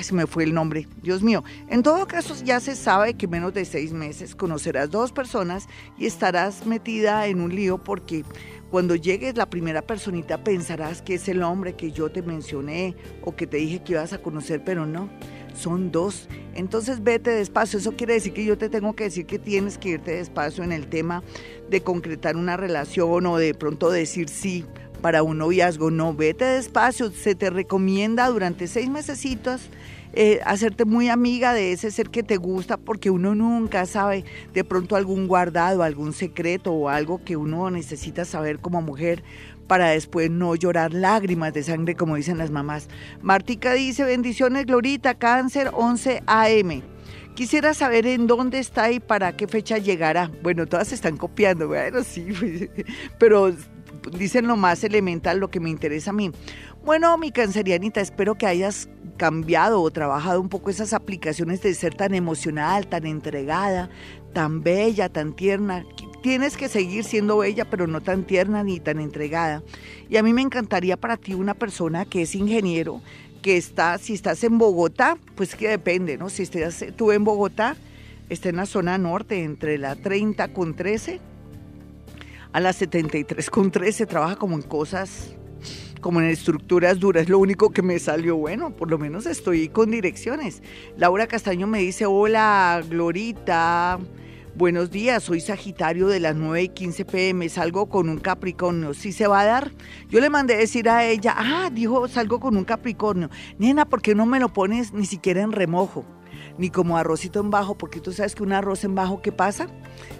[0.00, 1.44] se me fue el nombre, Dios mío.
[1.68, 5.68] En todo caso, ya se sabe que menos de seis meses conocerás dos personas
[5.98, 8.24] y estarás metida en un lío porque
[8.70, 13.36] cuando llegues la primera personita pensarás que es el hombre que yo te mencioné o
[13.36, 15.10] que te dije que ibas a conocer, pero no,
[15.54, 16.28] son dos.
[16.54, 19.90] Entonces vete despacio, eso quiere decir que yo te tengo que decir que tienes que
[19.90, 21.22] irte despacio en el tema
[21.70, 24.64] de concretar una relación o de pronto decir sí
[25.00, 29.68] para un noviazgo, no, vete despacio, se te recomienda durante seis mesecitos
[30.14, 34.62] eh, hacerte muy amiga de ese ser que te gusta porque uno nunca sabe de
[34.62, 39.24] pronto algún guardado, algún secreto o algo que uno necesita saber como mujer
[39.72, 42.88] para después no llorar lágrimas de sangre como dicen las mamás.
[43.22, 46.82] Martica dice, bendiciones Glorita, cáncer 11 AM.
[47.34, 50.30] Quisiera saber en dónde está y para qué fecha llegará.
[50.42, 52.26] Bueno, todas se están copiando, bueno, sí,
[53.18, 53.50] pero
[54.18, 56.30] dicen lo más elemental, lo que me interesa a mí.
[56.84, 61.94] Bueno, mi cancerianita, espero que hayas cambiado o trabajado un poco esas aplicaciones de ser
[61.94, 63.88] tan emocional, tan entregada,
[64.32, 65.84] tan bella, tan tierna.
[66.22, 69.62] Tienes que seguir siendo bella, pero no tan tierna ni tan entregada.
[70.08, 73.00] Y a mí me encantaría para ti una persona que es ingeniero,
[73.42, 76.30] que está, si estás en Bogotá, pues que depende, ¿no?
[76.30, 77.76] Si estás tú en Bogotá,
[78.28, 81.20] está en la zona norte, entre la 30 con 13
[82.52, 85.34] a la 73 con 13, trabaja como en cosas
[86.02, 89.90] como en estructuras duras, lo único que me salió bueno, por lo menos estoy con
[89.90, 90.62] direcciones.
[90.98, 93.98] Laura Castaño me dice, hola Glorita,
[94.56, 99.12] buenos días, soy Sagitario de las 9 y 15 pm, salgo con un Capricornio, ¿sí
[99.12, 99.70] se va a dar?
[100.10, 103.30] Yo le mandé decir a ella, ah, dijo, salgo con un Capricornio.
[103.58, 106.04] Nena, ¿por qué no me lo pones ni siquiera en remojo?
[106.58, 109.68] Ni como arrocito en bajo, porque tú sabes que un arroz en bajo, ¿qué pasa?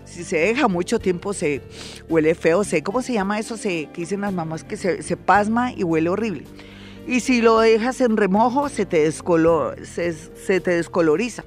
[0.04, 1.62] si se deja mucho tiempo se
[2.08, 5.72] huele feo, sé cómo se llama eso, se, que dicen las mamás que se, pasma
[5.72, 6.44] y huele horrible.
[7.06, 11.44] Y si lo dejas en remojo, se te, se te descoloriza.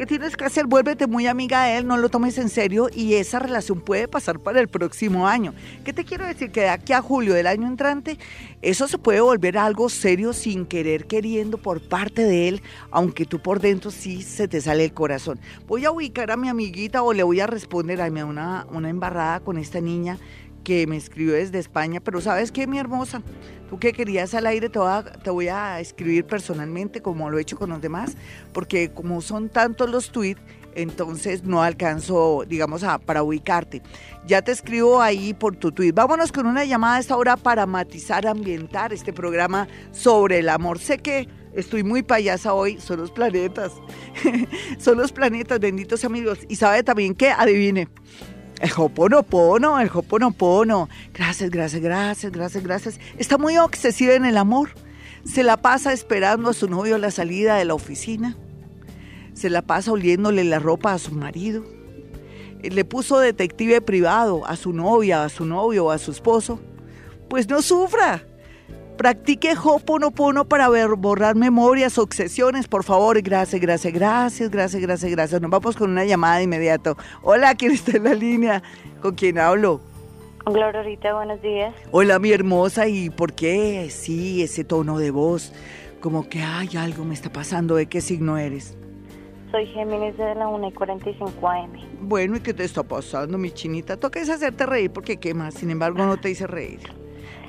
[0.00, 0.64] ¿Qué tienes que hacer?
[0.64, 4.38] Vuélvete muy amiga de él, no lo tomes en serio y esa relación puede pasar
[4.38, 5.52] para el próximo año.
[5.84, 6.50] ¿Qué te quiero decir?
[6.50, 8.16] Que de aquí a julio del año entrante,
[8.62, 13.40] eso se puede volver algo serio sin querer queriendo por parte de él, aunque tú
[13.40, 15.38] por dentro sí se te sale el corazón.
[15.68, 19.40] Voy a ubicar a mi amiguita o le voy a responder a una, una embarrada
[19.40, 20.18] con esta niña
[20.64, 23.22] que me escribió desde España, pero ¿sabes qué, mi hermosa?
[23.68, 27.70] Tú que querías al aire, te voy, a, escribir personalmente como lo he hecho con
[27.70, 28.16] los demás,
[28.52, 30.40] porque como son tantos los tweets,
[30.74, 33.82] entonces no alcanzo, digamos, a, para ubicarte.
[34.26, 35.92] Ya te escribo ahí por tu tweet.
[35.92, 40.78] Vámonos con una llamada a esta hora para matizar, ambientar este programa sobre el amor.
[40.78, 43.72] Sé que estoy muy payasa hoy, son los planetas,
[44.78, 46.38] son los planetas, benditos amigos.
[46.48, 47.88] Y sabe también que, adivine,
[48.60, 50.88] el Hoponopono, el Hoponopono.
[51.12, 53.00] Gracias, gracias, gracias, gracias, gracias.
[53.18, 54.70] Está muy obsesiva en el amor.
[55.24, 58.36] Se la pasa esperando a su novio a la salida de la oficina.
[59.32, 61.64] Se la pasa oliéndole la ropa a su marido.
[62.62, 66.60] Le puso detective privado a su novia, a su novio a su esposo.
[67.28, 68.26] Pues no sufra.
[69.00, 73.22] Practique Hoponopono para ver, borrar memorias, obsesiones, por favor.
[73.22, 75.40] Gracias, gracias, gracias, gracias, gracias, gracias.
[75.40, 76.98] Nos vamos con una llamada de inmediato.
[77.22, 78.62] Hola, ¿quién está en la línea?
[79.00, 79.80] ¿Con quién hablo?
[80.44, 81.74] Con Glororita, buenos días.
[81.92, 82.88] Hola, mi hermosa.
[82.88, 83.88] ¿Y por qué?
[83.88, 85.54] Sí, ese tono de voz.
[86.00, 87.76] Como que, hay algo me está pasando.
[87.76, 88.76] ¿De qué signo eres?
[89.50, 91.72] Soy Géminis de la 1 y 45 AM.
[92.02, 93.96] Bueno, ¿y qué te está pasando, mi chinita?
[93.96, 95.54] Toca es hacerte reír porque qué más.
[95.54, 96.99] Sin embargo, no te hice reír.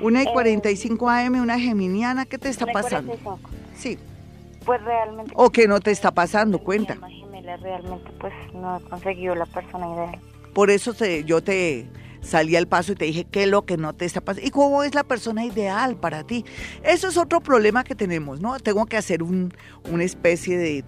[0.02, 3.18] Una y 45 AM, una geminiana, ¿qué te está pasando?
[3.76, 3.98] Sí.
[4.66, 5.32] Pues realmente.
[5.36, 6.60] ¿O qué no te está pasando?
[6.60, 6.98] Cuenta.
[7.62, 10.20] realmente pues no he conseguido la persona ideal.
[10.54, 10.94] Por eso
[11.26, 11.88] yo te
[12.22, 14.52] salí al paso y te dije qué es lo que no te está pasando y
[14.52, 16.46] cómo es la persona ideal para ti.
[16.84, 18.60] Eso es otro problema que tenemos, ¿no?
[18.60, 19.54] Tengo que hacer un,
[19.92, 20.82] una especie de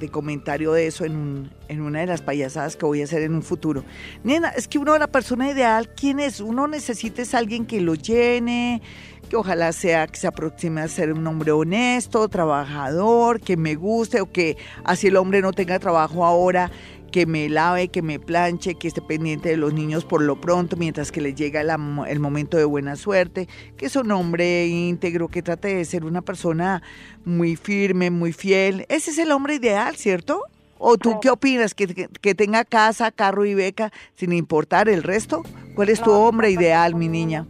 [0.00, 3.22] de comentario de eso en, un, en una de las payasadas que voy a hacer
[3.22, 3.84] en un futuro.
[4.24, 6.40] Nena, es que uno, la persona ideal, ¿quién es?
[6.40, 8.82] Uno necesita es alguien que lo llene,
[9.28, 14.20] que ojalá sea que se aproxime a ser un hombre honesto, trabajador, que me guste
[14.20, 16.70] o que así el hombre no tenga trabajo ahora,
[17.10, 20.76] que me lave, que me planche, que esté pendiente de los niños por lo pronto,
[20.76, 25.42] mientras que le llega el momento de buena suerte, que es un hombre íntegro, que
[25.42, 26.82] trate de ser una persona
[27.24, 28.86] muy firme, muy fiel.
[28.88, 30.44] Ese es el hombre ideal, ¿cierto?
[30.78, 31.74] ¿O tú qué opinas?
[31.74, 35.42] ¿Que, que, tenga casa, carro y beca sin importar el resto?
[35.74, 37.46] ¿Cuál es tu hombre ideal, mi niña?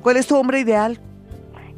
[0.00, 0.98] ¿Cuál es tu hombre ideal?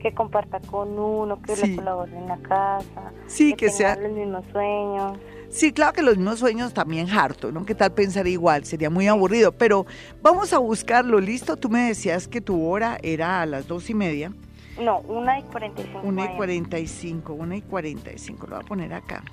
[0.00, 3.12] Que comparta con uno, que le colabore en la casa.
[3.26, 3.96] Sí, que, que sea.
[3.96, 5.18] los mismos sueños.
[5.50, 7.64] Sí, claro que los mismos sueños también harto, ¿no?
[7.64, 8.64] ¿Qué tal pensar igual?
[8.64, 9.86] Sería muy aburrido, pero
[10.22, 11.56] vamos a buscarlo, ¿listo?
[11.56, 14.32] Tú me decías que tu hora era a las dos y media.
[14.78, 16.00] No, una y 45.
[16.04, 19.24] Una y 45, una y 45, lo voy a poner acá.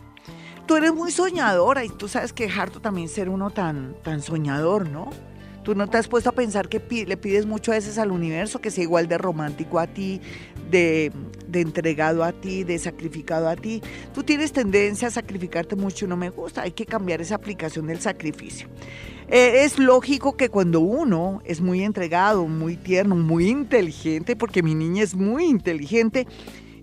[0.65, 4.89] Tú eres muy soñadora y tú sabes que harto también ser uno tan, tan soñador,
[4.89, 5.10] ¿no?
[5.65, 8.62] Tú no te has puesto a pensar que le pides mucho a veces al universo
[8.62, 10.21] que sea igual de romántico a ti,
[10.69, 11.12] de,
[11.51, 13.82] entregado a ti, de sacrificado a ti.
[14.13, 16.62] Tú tienes tendencia a sacrificarte mucho y no me gusta.
[16.62, 18.67] Hay que cambiar esa aplicación del sacrificio.
[19.28, 24.75] Eh, es lógico que cuando uno es muy entregado, muy tierno, muy inteligente, porque mi
[24.75, 26.28] niña es muy inteligente,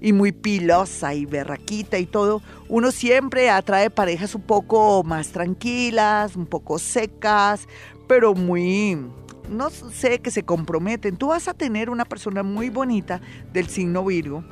[0.04, 6.34] y muy pilosa y berraquita y todo, uno siempre atrae parejas un poco más tranquilas,
[6.34, 7.68] un poco secas,
[8.12, 8.98] pero muy,
[9.48, 11.16] no sé, que se comprometen.
[11.16, 13.22] Tú vas a tener una persona muy bonita
[13.54, 14.44] del signo Virgo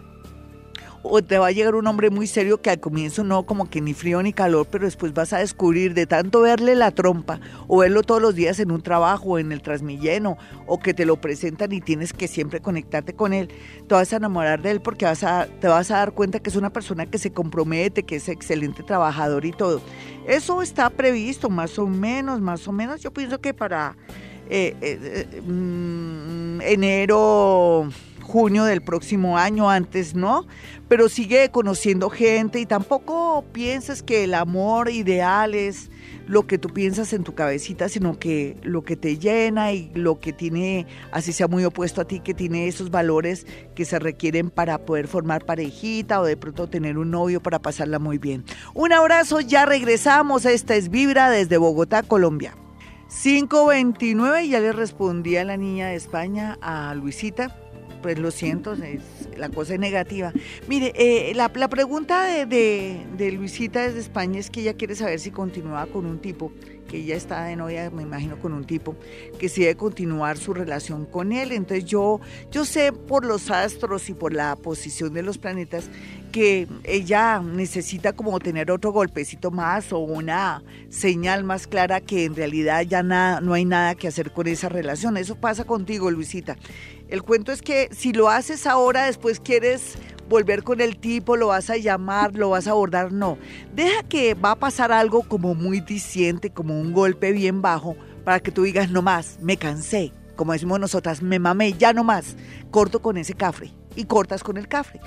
[1.02, 3.80] o te va a llegar un hombre muy serio que al comienzo no como que
[3.80, 7.78] ni frío ni calor, pero después vas a descubrir de tanto verle la trompa o
[7.78, 10.36] verlo todos los días en un trabajo, en el transmilleno,
[10.66, 13.48] o que te lo presentan y tienes que siempre conectarte con él,
[13.88, 16.50] te vas a enamorar de él porque vas a, te vas a dar cuenta que
[16.50, 19.80] es una persona que se compromete, que es excelente trabajador y todo.
[20.26, 23.00] Eso está previsto más o menos, más o menos.
[23.00, 23.96] Yo pienso que para
[24.48, 27.88] eh, eh, eh, mm, enero
[28.30, 30.46] junio del próximo año, antes no,
[30.88, 35.90] pero sigue conociendo gente y tampoco piensas que el amor ideal es
[36.28, 40.20] lo que tú piensas en tu cabecita, sino que lo que te llena y lo
[40.20, 44.48] que tiene, así sea muy opuesto a ti, que tiene esos valores que se requieren
[44.48, 48.44] para poder formar parejita o de pronto tener un novio para pasarla muy bien.
[48.74, 50.44] Un abrazo, ya regresamos.
[50.44, 52.54] Esta es Vibra desde Bogotá, Colombia.
[53.22, 57.56] 529, ya le respondí a la niña de España, a Luisita
[58.02, 59.02] pues lo siento, es,
[59.36, 60.32] la cosa es negativa.
[60.68, 62.46] Mire, eh, la, pregunta de,
[63.16, 66.52] de, Luisita desde España es que ella quiere saber si continúa con un tipo,
[66.88, 68.96] que ella está de novia, me imagino, con un tipo,
[69.38, 71.52] que si debe continuar su relación con él.
[71.52, 75.88] Entonces yo, yo sé por los astros y por la posición de los planetas
[76.30, 82.36] que ella necesita como tener otro golpecito más o una señal más clara que en
[82.36, 85.16] realidad ya nada, no hay nada que hacer con esa relación.
[85.16, 86.56] Eso pasa contigo, Luisita.
[87.10, 91.48] El cuento es que si lo haces ahora, después quieres volver con el tipo, lo
[91.48, 93.36] vas a llamar, lo vas a abordar, no.
[93.74, 98.38] Deja que va a pasar algo como muy diciente, como un golpe bien bajo, para
[98.38, 102.36] que tú digas, no más, me cansé, como decimos nosotras, me mamé, ya no más,
[102.70, 105.00] corto con ese cafre y cortas con el cafre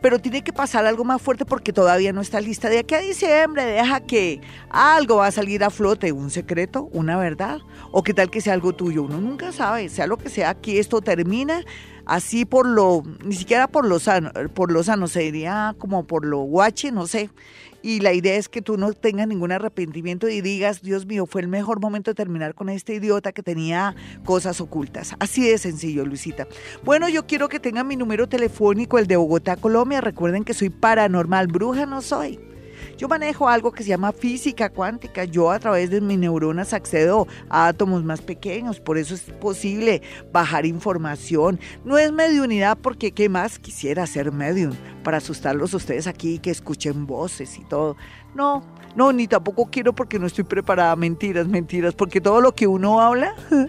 [0.00, 2.68] pero tiene que pasar algo más fuerte porque todavía no está lista.
[2.68, 7.16] De aquí a diciembre deja que algo va a salir a flote, un secreto, una
[7.16, 7.58] verdad,
[7.90, 9.02] o qué tal que sea algo tuyo.
[9.02, 11.64] Uno nunca sabe, sea lo que sea, aquí esto termina
[12.06, 16.24] así por lo, ni siquiera por lo sano, por lo sano, se diría como por
[16.24, 17.30] lo guache, no sé
[17.88, 21.40] y la idea es que tú no tengas ningún arrepentimiento y digas, Dios mío, fue
[21.40, 23.96] el mejor momento de terminar con este idiota que tenía
[24.26, 25.14] cosas ocultas.
[25.20, 26.46] Así de sencillo, Luisita.
[26.84, 30.02] Bueno, yo quiero que tengan mi número telefónico, el de Bogotá, Colombia.
[30.02, 32.38] Recuerden que soy paranormal, bruja no soy.
[32.98, 35.24] Yo manejo algo que se llama física cuántica.
[35.24, 38.80] Yo a través de mis neuronas accedo a átomos más pequeños.
[38.80, 41.60] Por eso es posible bajar información.
[41.84, 44.72] No es mediunidad porque ¿qué más quisiera ser medium?
[45.04, 47.96] Para asustarlos ustedes aquí que escuchen voces y todo.
[48.34, 48.64] No,
[48.96, 50.96] no, ni tampoco quiero porque no estoy preparada.
[50.96, 51.94] Mentiras, mentiras.
[51.94, 53.32] Porque todo lo que uno habla...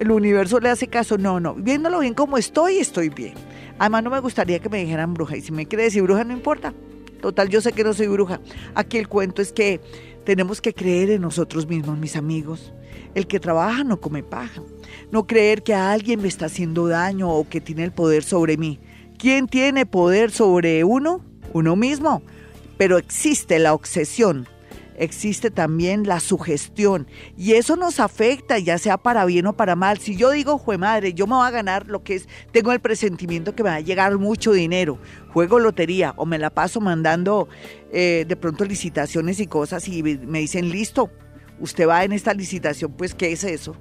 [0.00, 1.16] el universo le hace caso.
[1.16, 3.34] No, no, viéndolo bien como estoy, estoy bien.
[3.78, 5.38] Además, no me gustaría que me dijeran bruja.
[5.38, 6.74] Y si me quiere decir bruja, no importa.
[7.20, 8.40] Total, yo sé que no soy bruja.
[8.74, 9.80] Aquí el cuento es que
[10.24, 12.72] tenemos que creer en nosotros mismos, mis amigos.
[13.14, 14.62] El que trabaja no come paja.
[15.10, 18.56] No creer que a alguien me está haciendo daño o que tiene el poder sobre
[18.56, 18.78] mí.
[19.18, 21.24] ¿Quién tiene poder sobre uno?
[21.52, 22.22] Uno mismo.
[22.78, 24.46] Pero existe la obsesión
[25.00, 29.98] existe también la sugestión y eso nos afecta, ya sea para bien o para mal.
[29.98, 32.80] Si yo digo, jue madre, yo me voy a ganar lo que es, tengo el
[32.80, 34.98] presentimiento que me va a llegar mucho dinero,
[35.32, 37.48] juego lotería o me la paso mandando
[37.92, 41.10] eh, de pronto licitaciones y cosas y me dicen, listo,
[41.60, 43.76] usted va en esta licitación, pues ¿qué es eso?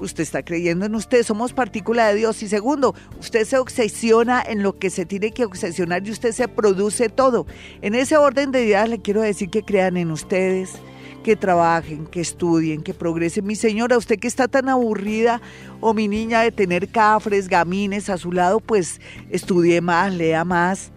[0.00, 2.42] Usted está creyendo en usted, somos partícula de Dios.
[2.42, 6.48] Y segundo, usted se obsesiona en lo que se tiene que obsesionar y usted se
[6.48, 7.46] produce todo.
[7.82, 10.72] En ese orden de ideas le quiero decir que crean en ustedes,
[11.22, 13.46] que trabajen, que estudien, que progresen.
[13.46, 15.40] Mi señora, usted que está tan aburrida
[15.80, 20.93] o mi niña de tener cafres, gamines a su lado, pues estudie más, lea más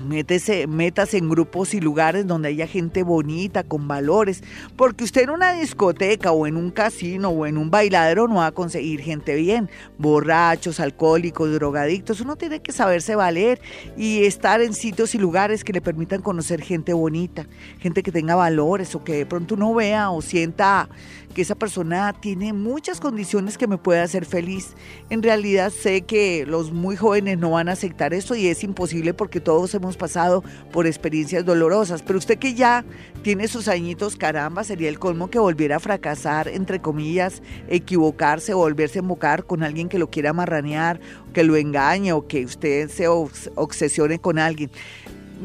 [0.00, 4.42] Métese, métase en grupos y lugares donde haya gente bonita, con valores,
[4.76, 8.46] porque usted en una discoteca o en un casino o en un bailadero no va
[8.46, 13.60] a conseguir gente bien, borrachos, alcohólicos, drogadictos, uno tiene que saberse valer
[13.96, 17.46] y estar en sitios y lugares que le permitan conocer gente bonita,
[17.78, 20.88] gente que tenga valores o que de pronto uno vea o sienta
[21.34, 24.74] que esa persona tiene muchas condiciones que me puede hacer feliz.
[25.10, 29.12] En realidad sé que los muy jóvenes no van a aceptar esto y es imposible
[29.12, 32.02] porque todos hemos pasado por experiencias dolorosas.
[32.02, 32.84] Pero usted que ya
[33.22, 38.58] tiene sus añitos, caramba, sería el colmo que volviera a fracasar, entre comillas, equivocarse o
[38.58, 41.00] volverse a embocar con alguien que lo quiera marranear,
[41.32, 44.70] que lo engañe o que usted se obsesione con alguien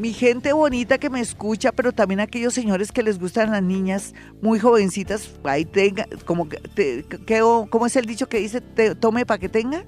[0.00, 4.14] mi gente bonita que me escucha, pero también aquellos señores que les gustan las niñas
[4.40, 7.04] muy jovencitas, ahí tenga, como, te,
[7.68, 8.62] ¿cómo es el dicho que dice?
[8.98, 9.84] tome para que tenga,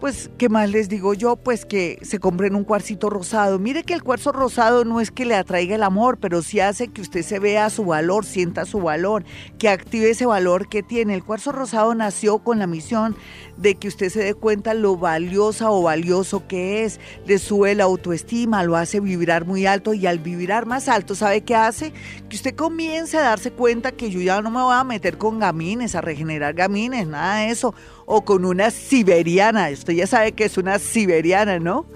[0.00, 1.36] Pues, ¿qué más les digo yo?
[1.36, 3.58] Pues que se compren un cuarcito rosado.
[3.58, 6.88] Mire que el cuarzo rosado no es que le atraiga el amor, pero sí hace
[6.88, 9.24] que usted se vea su valor, sienta su valor,
[9.58, 11.14] que active ese valor que tiene.
[11.14, 13.16] El cuarzo rosado nació con la misión
[13.56, 17.84] de que usted se dé cuenta lo valiosa o valioso que es, le sube la
[17.84, 21.94] autoestima, lo hace vibrar muy alto y al vibrar más alto, ¿sabe qué hace?
[22.28, 25.38] Que usted comience a darse cuenta que yo ya no me voy a meter con
[25.38, 27.74] gamines, a regenerar gamines, nada de eso,
[28.06, 31.86] o con una siberiana, usted ya sabe que es una siberiana, ¿no?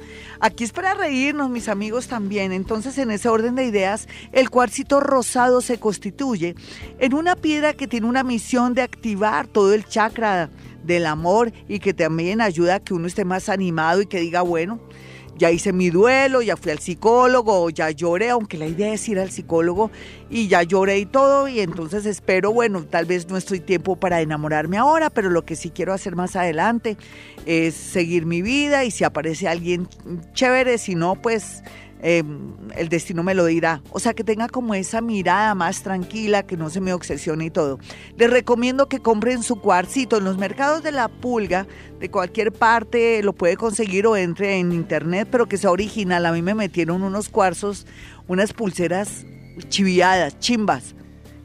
[0.41, 2.53] Aquí es para reírnos, mis amigos, también.
[2.53, 6.55] Entonces, en ese orden de ideas, el cuarcito rosado se constituye
[6.99, 10.49] en una piedra que tiene una misión de activar todo el chakra
[10.83, 14.41] del amor y que también ayuda a que uno esté más animado y que diga,
[14.41, 14.81] bueno,
[15.41, 19.19] ya hice mi duelo, ya fui al psicólogo, ya lloré, aunque la idea es ir
[19.19, 19.91] al psicólogo
[20.29, 24.21] y ya lloré y todo, y entonces espero, bueno, tal vez no estoy tiempo para
[24.21, 26.99] enamorarme ahora, pero lo que sí quiero hacer más adelante
[27.47, 29.89] es seguir mi vida y si aparece alguien
[30.35, 31.63] chévere, si no, pues
[32.03, 33.83] Em, el destino me lo dirá.
[33.91, 37.51] O sea, que tenga como esa mirada más tranquila, que no se me obsesione y
[37.51, 37.79] todo.
[38.17, 41.67] Les recomiendo que compren su cuarcito en los mercados de la pulga,
[41.99, 46.25] de cualquier parte lo puede conseguir o entre en internet, pero que sea original.
[46.25, 47.87] A mí me metieron unos cuarzos,
[48.29, 49.27] unas pulseras
[49.69, 50.95] chiviadas, chimbas.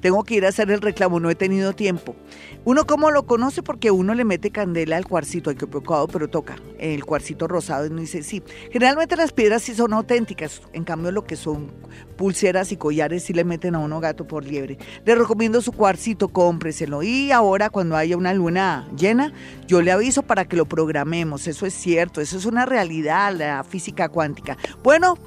[0.06, 2.16] Tengo que ir a hacer el reclamo, no he tenido tiempo.
[2.64, 6.28] Uno cómo lo conoce porque uno le mete candela al cuarcito, hay que preocupado, pero
[6.28, 8.44] toca el cuarcito rosado y uno dice sí.
[8.72, 11.72] Generalmente las piedras sí son auténticas, en cambio lo que son
[12.18, 14.78] pulseras y collares sí le meten a uno gato por liebre.
[15.06, 19.34] Le recomiendo su cuarcito, cómpreselo y ahora cuando haya una luna llena,
[19.66, 23.64] yo le aviso para que lo programemos, eso es cierto, eso es una realidad, la
[23.64, 24.56] física cuántica.
[24.84, 25.18] Bueno,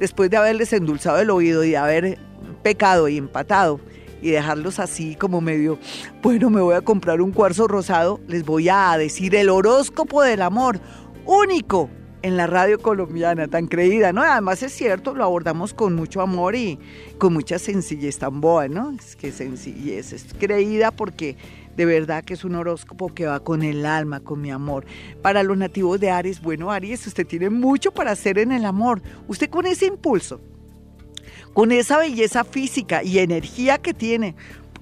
[0.00, 2.18] después de haberles endulzado el oído y de haber
[2.64, 3.78] pecado y empatado,
[4.24, 5.78] y dejarlos así como medio,
[6.22, 10.40] bueno, me voy a comprar un cuarzo rosado, les voy a decir el horóscopo del
[10.40, 10.80] amor,
[11.26, 11.90] único
[12.22, 14.22] en la radio colombiana, tan creída, ¿no?
[14.22, 16.78] Además es cierto, lo abordamos con mucho amor y
[17.18, 18.92] con mucha sencillez tan boa, ¿no?
[18.92, 21.36] Es que sencillez, es creída porque
[21.76, 24.86] de verdad que es un horóscopo que va con el alma, con mi amor.
[25.20, 29.02] Para los nativos de Aries, bueno, Aries, usted tiene mucho para hacer en el amor.
[29.28, 30.40] Usted con ese impulso
[31.54, 34.34] con esa belleza física y energía que tiene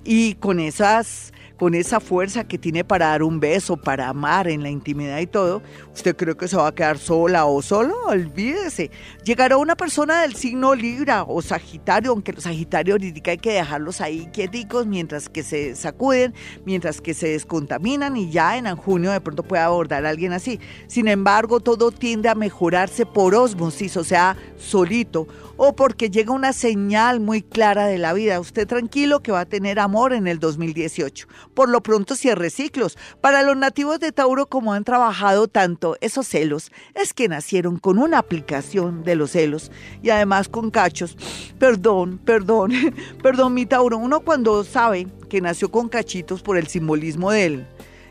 [0.04, 4.64] y con esas con esa fuerza que tiene para dar un beso, para amar en
[4.64, 5.62] la intimidad y todo,
[5.94, 7.94] ¿usted cree que se va a quedar sola o solo?
[8.06, 8.90] Olvídese.
[9.24, 14.00] Llegará una persona del signo Libra o Sagitario, aunque los Sagitarios ahorita hay que dejarlos
[14.00, 19.20] ahí quieticos mientras que se sacuden, mientras que se descontaminan y ya en junio de
[19.20, 20.58] pronto puede abordar a alguien así.
[20.88, 25.28] Sin embargo, todo tiende a mejorarse por osmosis, o sea, solito
[25.64, 28.40] o porque llega una señal muy clara de la vida.
[28.40, 31.28] Usted tranquilo que va a tener amor en el 2018.
[31.54, 32.98] Por lo pronto cierre ciclos.
[33.20, 38.00] Para los nativos de Tauro, como han trabajado tanto esos celos, es que nacieron con
[38.00, 39.70] una aplicación de los celos
[40.02, 41.16] y además con cachos.
[41.60, 42.72] Perdón, perdón,
[43.22, 43.98] perdón mi Tauro.
[43.98, 47.68] Uno cuando sabe que nació con cachitos por el simbolismo del,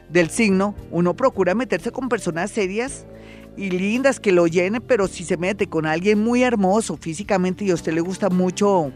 [0.07, 3.05] del signo, uno procura meterse con personas serias
[3.57, 7.71] y lindas que lo llenen, pero si se mete con alguien muy hermoso físicamente y
[7.71, 8.91] a usted le gusta mucho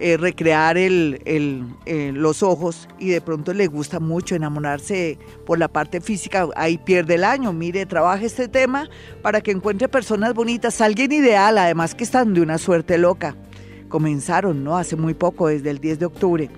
[0.00, 5.66] eh, recrear el, eh, los ojos y de pronto le gusta mucho enamorarse por la
[5.66, 7.52] parte física, ahí pierde el año.
[7.52, 8.88] Mire, trabaje este tema
[9.22, 13.34] para que encuentre personas bonitas, alguien ideal, además que están de una suerte loca.
[13.88, 14.76] Comenzaron, ¿no?
[14.76, 16.50] Hace muy poco, desde el 10 de octubre.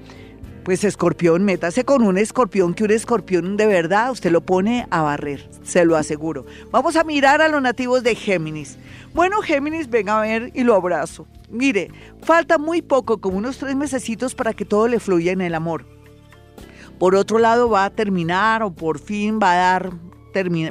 [0.65, 5.01] Pues escorpión, métase con un escorpión, que un escorpión de verdad usted lo pone a
[5.01, 6.45] barrer, se lo aseguro.
[6.71, 8.77] Vamos a mirar a los nativos de Géminis.
[9.15, 11.27] Bueno, Géminis, venga a ver y lo abrazo.
[11.49, 11.91] Mire,
[12.23, 15.87] falta muy poco, como unos tres mesecitos para que todo le fluya en el amor.
[16.99, 19.91] Por otro lado, va a terminar o por fin va a dar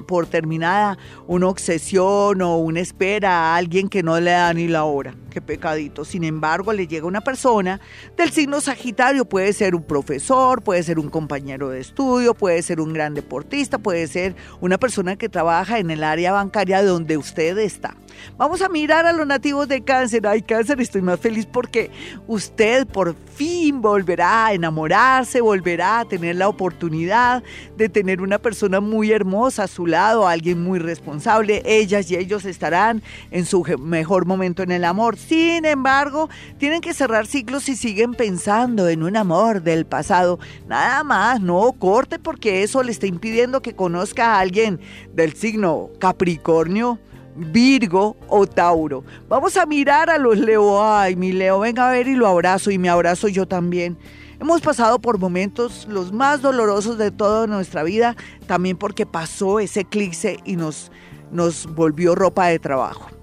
[0.07, 0.97] por terminada
[1.27, 5.15] una obsesión o una espera a alguien que no le da ni la hora.
[5.29, 6.05] Qué pecadito.
[6.05, 7.79] Sin embargo, le llega una persona
[8.17, 9.25] del signo Sagitario.
[9.25, 13.77] Puede ser un profesor, puede ser un compañero de estudio, puede ser un gran deportista,
[13.77, 17.95] puede ser una persona que trabaja en el área bancaria donde usted está.
[18.37, 20.25] Vamos a mirar a los nativos de cáncer.
[20.27, 21.91] Ay, cáncer, estoy más feliz porque
[22.27, 27.43] usted por fin volverá a enamorarse, volverá a tener la oportunidad
[27.77, 31.61] de tener una persona muy hermosa a su lado, alguien muy responsable.
[31.65, 33.01] Ellas y ellos estarán
[33.31, 35.17] en su mejor momento en el amor.
[35.17, 40.39] Sin embargo, tienen que cerrar ciclos si siguen pensando en un amor del pasado.
[40.67, 44.79] Nada más, no corte porque eso le está impidiendo que conozca a alguien
[45.13, 46.99] del signo Capricornio
[47.35, 49.03] Virgo o Tauro.
[49.27, 50.83] Vamos a mirar a los Leo.
[50.83, 53.97] Ay, mi Leo, venga a ver y lo abrazo y me abrazo yo también.
[54.39, 58.15] Hemos pasado por momentos los más dolorosos de toda nuestra vida,
[58.47, 60.91] también porque pasó ese eclipse y nos,
[61.31, 63.18] nos volvió ropa de trabajo.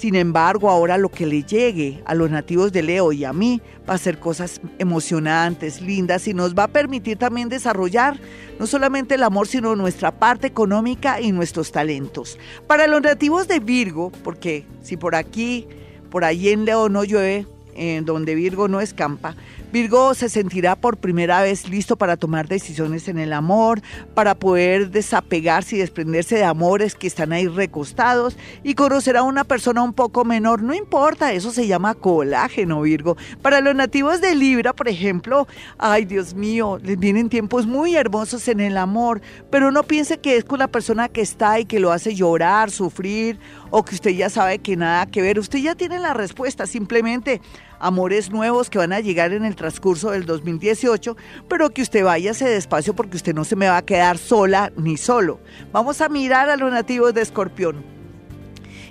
[0.00, 3.60] Sin embargo, ahora lo que le llegue a los nativos de Leo y a mí
[3.86, 8.18] va a ser cosas emocionantes, lindas y nos va a permitir también desarrollar
[8.58, 12.38] no solamente el amor, sino nuestra parte económica y nuestros talentos.
[12.66, 15.68] Para los nativos de Virgo, porque si por aquí,
[16.08, 19.36] por allí en Leo no llueve, en donde Virgo no escampa,
[19.72, 23.80] Virgo se sentirá por primera vez listo para tomar decisiones en el amor,
[24.14, 29.44] para poder desapegarse y desprenderse de amores que están ahí recostados y conocerá a una
[29.44, 30.62] persona un poco menor.
[30.62, 33.16] No importa, eso se llama colágeno, Virgo.
[33.42, 35.46] Para los nativos de Libra, por ejemplo,
[35.78, 40.36] ay Dios mío, les vienen tiempos muy hermosos en el amor, pero no piense que
[40.36, 43.38] es con la persona que está y que lo hace llorar, sufrir
[43.70, 45.38] o que usted ya sabe que nada que ver.
[45.38, 47.40] Usted ya tiene la respuesta, simplemente
[47.80, 51.16] amores nuevos que van a llegar en el transcurso del 2018,
[51.48, 54.96] pero que usted váyase despacio porque usted no se me va a quedar sola ni
[54.96, 55.40] solo.
[55.72, 57.82] Vamos a mirar a los nativos de Escorpión.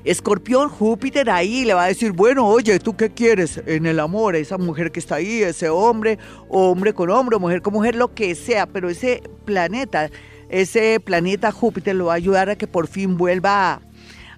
[0.04, 4.36] Escorpión, Júpiter ahí le va a decir, bueno, oye, ¿tú qué quieres en el amor?
[4.36, 6.18] Esa mujer que está ahí, ese hombre,
[6.48, 10.10] hombre con hombre, mujer con mujer, lo que sea, pero ese planeta,
[10.50, 13.82] ese planeta Júpiter lo va a ayudar a que por fin vuelva a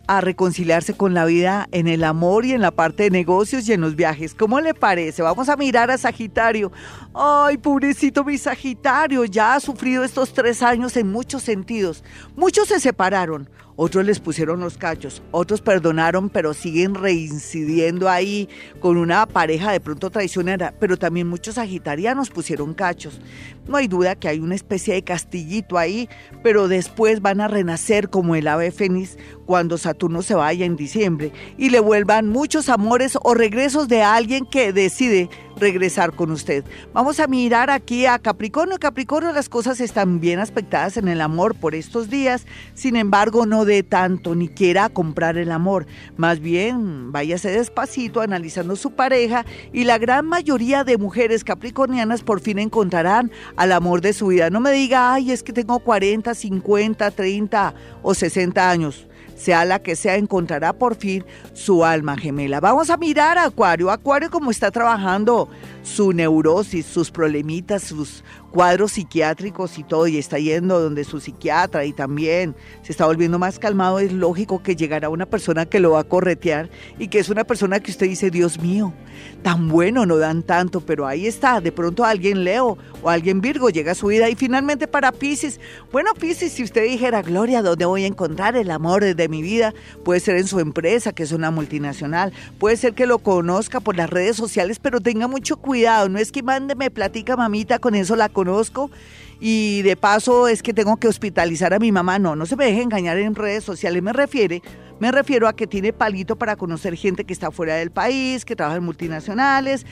[0.07, 3.73] a reconciliarse con la vida en el amor y en la parte de negocios y
[3.73, 4.33] en los viajes.
[4.33, 5.21] ¿Cómo le parece?
[5.21, 6.71] Vamos a mirar a Sagitario.
[7.13, 12.03] Ay, pobrecito mi Sagitario, ya ha sufrido estos tres años en muchos sentidos.
[12.35, 13.49] Muchos se separaron,
[13.83, 18.47] otros les pusieron los cachos, otros perdonaron, pero siguen reincidiendo ahí
[18.79, 23.19] con una pareja de pronto traicionera, pero también muchos sagitarianos pusieron cachos.
[23.67, 26.07] No hay duda que hay una especie de castillito ahí,
[26.43, 29.17] pero después van a renacer como el ave fénix
[29.47, 34.45] cuando Saturno se vaya en diciembre y le vuelvan muchos amores o regresos de alguien
[34.45, 35.27] que decide
[35.61, 36.65] regresar con usted.
[36.93, 38.77] Vamos a mirar aquí a Capricornio.
[38.79, 43.63] Capricornio, las cosas están bien aspectadas en el amor por estos días, sin embargo, no
[43.63, 45.85] de tanto ni quiera comprar el amor.
[46.17, 52.41] Más bien, váyase despacito analizando su pareja y la gran mayoría de mujeres capricornianas por
[52.41, 54.49] fin encontrarán al amor de su vida.
[54.49, 59.07] No me diga, ay, es que tengo 40, 50, 30 o 60 años
[59.41, 62.59] sea la que sea, encontrará por fin su alma gemela.
[62.59, 63.89] Vamos a mirar a Acuario.
[63.89, 65.49] Acuario, como está trabajando
[65.83, 71.85] su neurosis, sus problemitas, sus cuadros psiquiátricos y todo, y está yendo donde su psiquiatra
[71.85, 75.91] y también se está volviendo más calmado, es lógico que llegará una persona que lo
[75.91, 76.69] va a corretear
[76.99, 78.93] y que es una persona que usted dice, Dios mío,
[79.41, 83.69] tan bueno, no dan tanto, pero ahí está, de pronto alguien Leo o alguien Virgo
[83.69, 85.59] llega a su vida y finalmente para Pisces,
[85.91, 89.73] bueno Pisces, si usted dijera, Gloria, ¿dónde voy a encontrar el amor de mi vida?
[90.03, 93.95] Puede ser en su empresa, que es una multinacional, puede ser que lo conozca por
[93.95, 98.15] las redes sociales, pero tenga mucho cuidado, no es que mándeme platica mamita, con eso
[98.17, 98.91] la conozco
[99.39, 102.19] y de paso es que tengo que hospitalizar a mi mamá.
[102.19, 104.03] No, no se me deje engañar en redes sociales.
[104.03, 104.61] Me refiere,
[105.01, 108.55] me refiero a que tiene palito para conocer gente que está fuera del país, que
[108.55, 109.83] trabaja en multinacionales,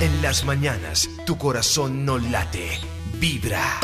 [0.01, 2.67] En las mañanas, tu corazón no late,
[3.19, 3.79] vibra.